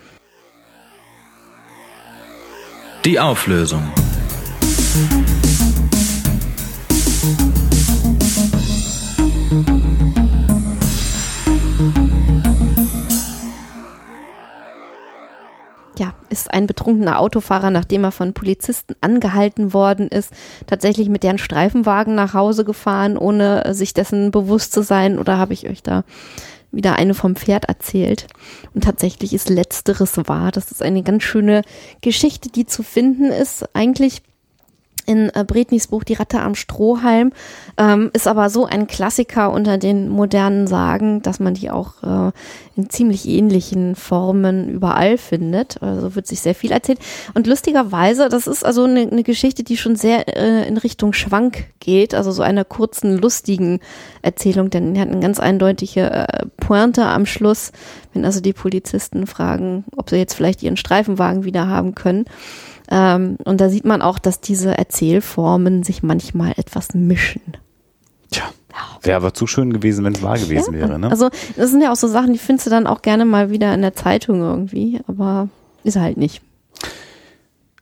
[3.04, 3.82] Die Auflösung.
[15.98, 20.32] ja, ist ein betrunkener Autofahrer, nachdem er von Polizisten angehalten worden ist,
[20.66, 25.18] tatsächlich mit deren Streifenwagen nach Hause gefahren, ohne sich dessen bewusst zu sein?
[25.18, 26.04] Oder habe ich euch da
[26.70, 28.26] wieder eine vom Pferd erzählt.
[28.74, 30.52] Und tatsächlich ist letzteres wahr.
[30.52, 31.62] Das ist eine ganz schöne
[32.00, 33.64] Geschichte, die zu finden ist.
[33.74, 34.22] Eigentlich
[35.08, 37.32] in äh, Bretnis Buch Die Ratte am Strohhalm,
[37.78, 42.32] ähm, ist aber so ein Klassiker unter den modernen Sagen, dass man die auch äh,
[42.76, 45.82] in ziemlich ähnlichen Formen überall findet.
[45.82, 46.98] Also wird sich sehr viel erzählt.
[47.32, 51.64] Und lustigerweise, das ist also eine, eine Geschichte, die schon sehr äh, in Richtung Schwank
[51.80, 53.80] geht, also so einer kurzen, lustigen
[54.20, 57.72] Erzählung, denn die hat eine ganz eindeutige äh, Pointe am Schluss,
[58.12, 62.26] wenn also die Polizisten fragen, ob sie jetzt vielleicht ihren Streifenwagen wieder haben können.
[62.90, 67.56] Ähm, und da sieht man auch, dass diese Erzählformen sich manchmal etwas mischen.
[68.30, 68.44] Tja.
[69.02, 70.98] Wäre aber zu schön gewesen, wenn es wahr gewesen ja, wäre.
[70.98, 71.10] Ne?
[71.10, 73.74] Also das sind ja auch so Sachen, die findest du dann auch gerne mal wieder
[73.74, 75.48] in der Zeitung irgendwie, aber
[75.84, 76.42] ist halt nicht.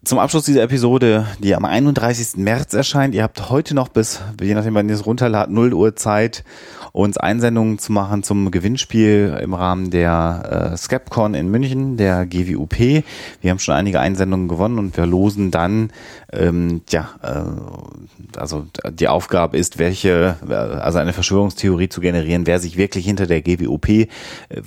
[0.06, 2.36] Zum Abschluss dieser Episode, die am 31.
[2.36, 3.12] März erscheint.
[3.12, 6.44] Ihr habt heute noch bis, je nachdem wann ihr es runterladet, 0 Uhr Zeit,
[6.92, 12.78] uns Einsendungen zu machen zum Gewinnspiel im Rahmen der äh, Scapcon in München, der GWUP.
[12.78, 15.90] Wir haben schon einige Einsendungen gewonnen und wir losen dann,
[16.32, 22.76] ähm, ja, äh, also die Aufgabe ist, welche, also eine Verschwörungstheorie zu generieren, wer sich
[22.76, 24.06] wirklich hinter der GWUP äh,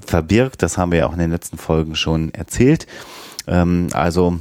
[0.06, 0.64] verbirgt.
[0.64, 2.88] Das haben wir ja auch in den letzten Folgen schon erzählt.
[3.48, 4.40] Ähm, also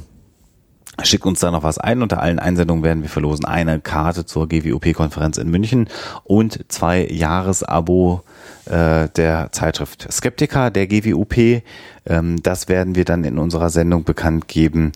[1.03, 2.01] Schickt uns da noch was ein.
[2.01, 5.89] Unter allen Einsendungen werden wir verlosen eine Karte zur GWOP-Konferenz in München
[6.23, 8.23] und zwei Jahresabo
[8.69, 11.63] der Zeitschrift Skeptiker der GWUP.
[12.09, 14.91] Ähm, das werden wir dann in unserer Sendung bekannt geben.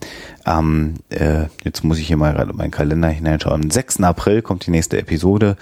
[0.45, 3.63] Ähm, äh, jetzt muss ich hier mal gerade meinen Kalender hineinschauen.
[3.63, 4.01] Am 6.
[4.01, 5.55] April kommt die nächste Episode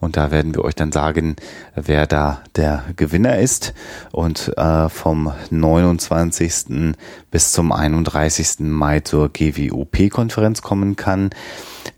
[0.00, 1.36] und da werden wir euch dann sagen,
[1.74, 3.74] wer da der Gewinner ist.
[4.12, 6.94] Und äh, vom 29.
[7.30, 8.60] bis zum 31.
[8.60, 11.30] Mai zur GWUP-Konferenz kommen kann.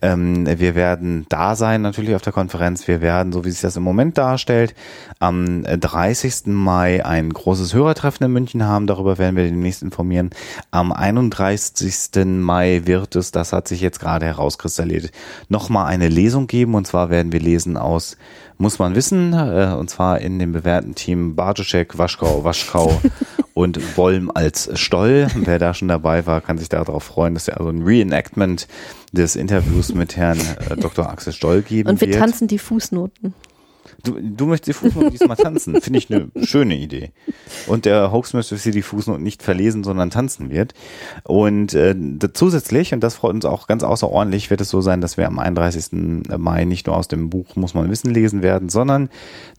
[0.02, 2.88] Ähm, wir werden da sein, natürlich auf der Konferenz.
[2.88, 4.74] Wir werden, so wie sich das im Moment darstellt,
[5.18, 6.46] am 30.
[6.46, 8.86] Mai ein großes Hörertreffen in München haben.
[8.86, 10.30] Darüber werden wir demnächst informieren.
[10.70, 12.24] Am 31.
[12.24, 15.12] Mai wird es, das hat sich jetzt gerade herauskristallisiert,
[15.48, 16.74] nochmal eine Lesung geben.
[16.74, 18.16] Und zwar werden wir lesen aus
[18.60, 23.00] muss man wissen, äh, und zwar in dem bewährten Team Bartoschek, Waschkau, Waschkau
[23.54, 25.28] und Wolm als Stoll.
[25.34, 28.68] Wer da schon dabei war, kann sich darauf freuen, dass er also ein Reenactment
[29.12, 31.08] des Interviews mit Herrn äh, Dr.
[31.08, 32.18] Axel Stoll geben Und wir wird.
[32.18, 33.34] tanzen die Fußnoten.
[34.02, 35.80] Du, du möchtest die Fußnoten diesmal tanzen.
[35.80, 37.12] Finde ich eine schöne Idee.
[37.66, 40.74] Und der Hoax möchte, dass sie die Fußnoten nicht verlesen, sondern tanzen wird.
[41.24, 41.94] Und äh,
[42.32, 45.38] zusätzlich, und das freut uns auch ganz außerordentlich, wird es so sein, dass wir am
[45.38, 45.88] 31.
[46.38, 49.10] Mai nicht nur aus dem Buch Muss man wissen lesen werden, sondern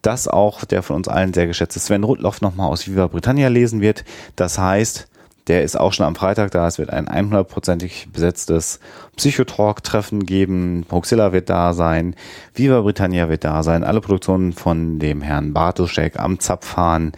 [0.02, 3.82] dass auch der von uns allen sehr geschätzte Sven Rudloff nochmal aus Viva Britannia lesen
[3.82, 4.04] wird.
[4.36, 5.08] Das heißt,
[5.48, 6.68] der ist auch schon am Freitag da.
[6.68, 8.80] Es wird ein 100%ig besetztes
[9.18, 10.86] Psychotalk-Treffen geben.
[10.92, 12.16] Hoaxilla wird da sein.
[12.54, 13.84] Viva Britannia wird da sein.
[13.84, 17.14] Alle Produktionen von dem Herrn Bartoschek am Zapfhahn,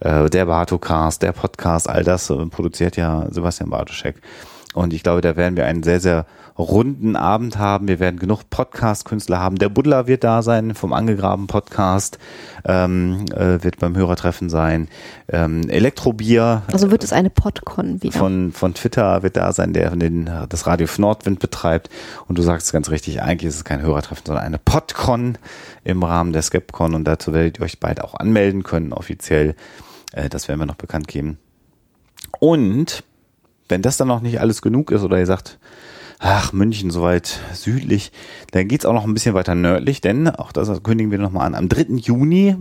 [0.00, 4.16] äh, der Bartocast, der Podcast, all das äh, produziert ja Sebastian Bartoschek.
[4.74, 6.26] Und ich glaube, da werden wir einen sehr, sehr
[6.58, 7.86] runden Abend haben.
[7.86, 9.56] Wir werden genug Podcast-Künstler haben.
[9.56, 12.18] Der Buddler wird da sein vom Angegraben Podcast,
[12.64, 14.88] ähm, äh, wird beim Hörertreffen sein.
[15.28, 16.62] Ähm, Elektrobier.
[16.72, 18.18] Also wird es eine Podcon wieder.
[18.18, 21.90] Von, von Twitter wird da sein, der den, das Radio Nordwind betreibt.
[22.26, 25.38] Und du sagst es ganz richtig, eigentlich ist es kein Hörertreffen, sondern eine Podcon
[25.84, 26.94] im Rahmen der Skepcon.
[26.94, 29.54] Und dazu werdet ihr euch bald auch anmelden können, offiziell.
[30.12, 31.38] Äh, das werden wir noch bekannt geben.
[32.40, 33.04] Und
[33.68, 35.58] wenn das dann noch nicht alles genug ist oder ihr sagt,
[36.18, 38.12] ach, München soweit südlich,
[38.52, 41.54] dann geht's auch noch ein bisschen weiter nördlich, denn auch das kündigen wir nochmal an.
[41.54, 41.94] Am 3.
[41.96, 42.56] Juni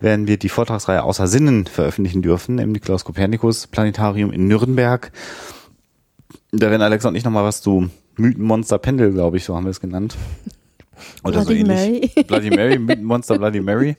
[0.00, 5.12] werden wir die Vortragsreihe Außer Sinnen veröffentlichen dürfen im Nikolaus Kopernikus Planetarium in Nürnberg.
[6.52, 9.70] Da werden Alex und ich nochmal was zu Mythenmonster Pendel, glaube ich, so haben wir
[9.70, 10.16] es genannt.
[11.24, 12.14] Oder Bloody so ähnlich.
[12.14, 12.24] Mary.
[12.24, 13.96] Bloody Mary, Mythenmonster Bloody Mary.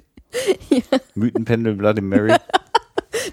[1.15, 2.35] Mythenpendel Bloody Mary.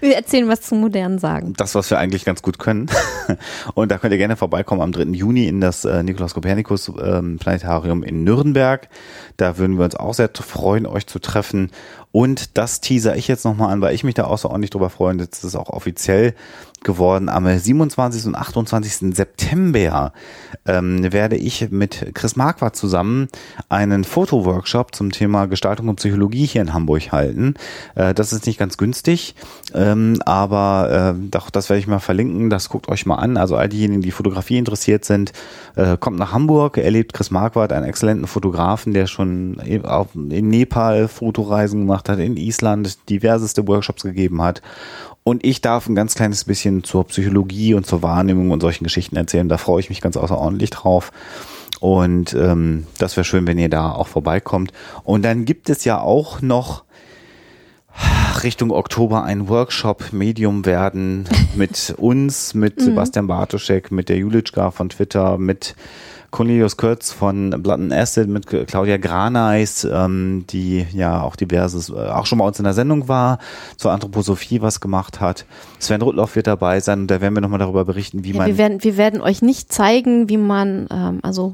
[0.01, 1.53] Wir erzählen was zu modernen Sagen.
[1.57, 2.87] das, was wir eigentlich ganz gut können.
[3.73, 5.03] Und da könnt ihr gerne vorbeikommen am 3.
[5.13, 8.89] Juni in das äh, Nikolaus Kopernikus ähm, Planetarium in Nürnberg.
[9.37, 11.71] Da würden wir uns auch sehr freuen, euch zu treffen.
[12.13, 15.09] Und das teaser ich jetzt nochmal an, weil ich mich da außerordentlich drüber freue.
[15.13, 16.35] Und jetzt ist es auch offiziell
[16.83, 17.29] geworden.
[17.29, 18.27] Am 27.
[18.27, 19.15] und 28.
[19.15, 20.13] September
[20.65, 23.29] ähm, werde ich mit Chris Marquardt zusammen
[23.69, 27.55] einen Fotoworkshop zum Thema Gestaltung und Psychologie hier in Hamburg halten.
[27.95, 29.35] Äh, das ist nicht ganz günstig,
[29.73, 32.49] ähm, aber äh, doch, das werde ich mal verlinken.
[32.49, 33.37] Das guckt euch mal an.
[33.37, 35.33] Also all diejenigen, die Fotografie interessiert sind,
[35.75, 41.07] äh, kommt nach Hamburg, erlebt Chris Marquardt, einen exzellenten Fotografen, der schon auf, in Nepal
[41.07, 44.61] Fotoreisen gemacht hat, in Island diverseste Workshops gegeben hat.
[45.23, 49.15] Und ich darf ein ganz kleines bisschen zur Psychologie und zur Wahrnehmung und solchen Geschichten
[49.15, 49.47] erzählen.
[49.47, 51.11] Da freue ich mich ganz außerordentlich drauf.
[51.79, 54.73] Und ähm, das wäre schön, wenn ihr da auch vorbeikommt.
[55.03, 56.83] Und dann gibt es ja auch noch
[58.43, 64.89] Richtung Oktober ein Workshop Medium werden mit uns, mit Sebastian Bartoschek, mit der Julitschka von
[64.89, 65.75] Twitter, mit
[66.33, 71.93] Cornelius Kurz von Blood and Acid, mit Claudia Graneis, ähm, die ja auch diverses, äh,
[71.93, 73.37] auch schon bei uns in der Sendung war,
[73.77, 75.45] zur Anthroposophie was gemacht hat.
[75.77, 78.47] Sven Rudloff wird dabei sein und da werden wir nochmal darüber berichten, wie Ja, man
[78.47, 81.53] wir, werden, wir werden euch nicht zeigen, wie man ähm, also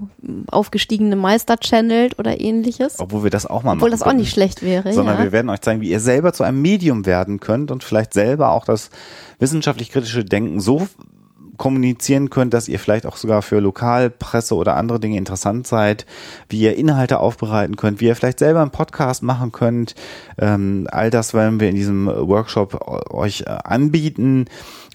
[0.50, 3.00] aufgestiegene Meister channelt oder ähnliches.
[3.00, 4.94] obwohl wir das auch mal Obwohl machen das auch nicht schlecht wäre.
[4.94, 5.24] sondern ja.
[5.26, 8.52] wir werden euch zeigen, wie ihr selber zu einem Medium werden könnt und vielleicht selber
[8.52, 8.92] auch das
[9.40, 10.88] wissenschaftlich-kritische Denken so
[11.60, 16.08] kommunizieren könnt, dass ihr vielleicht auch sogar für Lokalpresse oder andere Dinge interessant seid,
[16.50, 19.94] wie ihr Inhalte aufbereiten könnt, wie ihr vielleicht selber einen Podcast machen könnt.
[20.40, 24.46] Ähm, all das werden wir in diesem Workshop euch äh, anbieten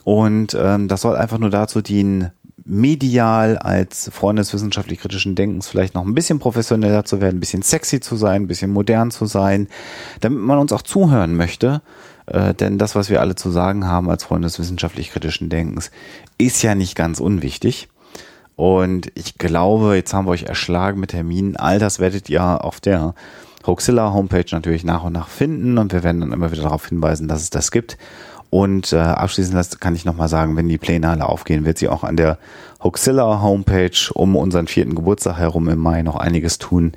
[0.02, 2.32] und ähm, das soll einfach nur dazu dienen,
[2.64, 7.62] medial als Freunde des wissenschaftlich-kritischen Denkens vielleicht noch ein bisschen professioneller zu werden, ein bisschen
[7.62, 9.68] sexy zu sein, ein bisschen modern zu sein,
[10.20, 11.82] damit man uns auch zuhören möchte.
[12.26, 15.90] Äh, denn das, was wir alle zu sagen haben als Freunde des wissenschaftlich-kritischen Denkens,
[16.38, 17.88] ist ja nicht ganz unwichtig.
[18.56, 21.56] Und ich glaube, jetzt haben wir euch erschlagen mit Terminen.
[21.56, 23.14] All das werdet ihr auf der
[23.66, 27.28] Hoaxilla Homepage natürlich nach und nach finden und wir werden dann immer wieder darauf hinweisen,
[27.28, 27.96] dass es das gibt.
[28.50, 32.04] Und äh, abschließend kann ich nochmal sagen, wenn die Pläne alle aufgehen, wird sie auch
[32.04, 32.38] an der
[32.82, 36.92] Hoaxilla Homepage um unseren vierten Geburtstag herum im Mai noch einiges tun.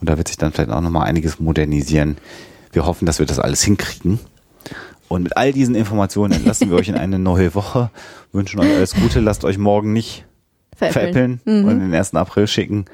[0.00, 2.16] Und da wird sich dann vielleicht auch nochmal einiges modernisieren.
[2.72, 4.20] Wir hoffen, dass wir das alles hinkriegen.
[5.12, 7.90] Und mit all diesen Informationen entlassen wir euch in eine neue Woche,
[8.32, 10.24] wünschen euch alles Gute, lasst euch morgen nicht
[10.74, 11.68] veräppeln, veräppeln mhm.
[11.68, 12.14] und den 1.
[12.14, 12.86] April schicken.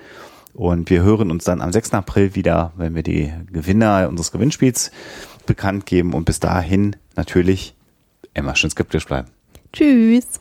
[0.53, 1.95] Und wir hören uns dann am 6.
[1.95, 4.91] April wieder, wenn wir die Gewinner unseres Gewinnspiels
[5.47, 6.13] bekannt geben.
[6.13, 7.77] Und bis dahin natürlich
[8.35, 9.29] immer schön skeptisch bleiben.
[9.73, 10.41] Tschüss.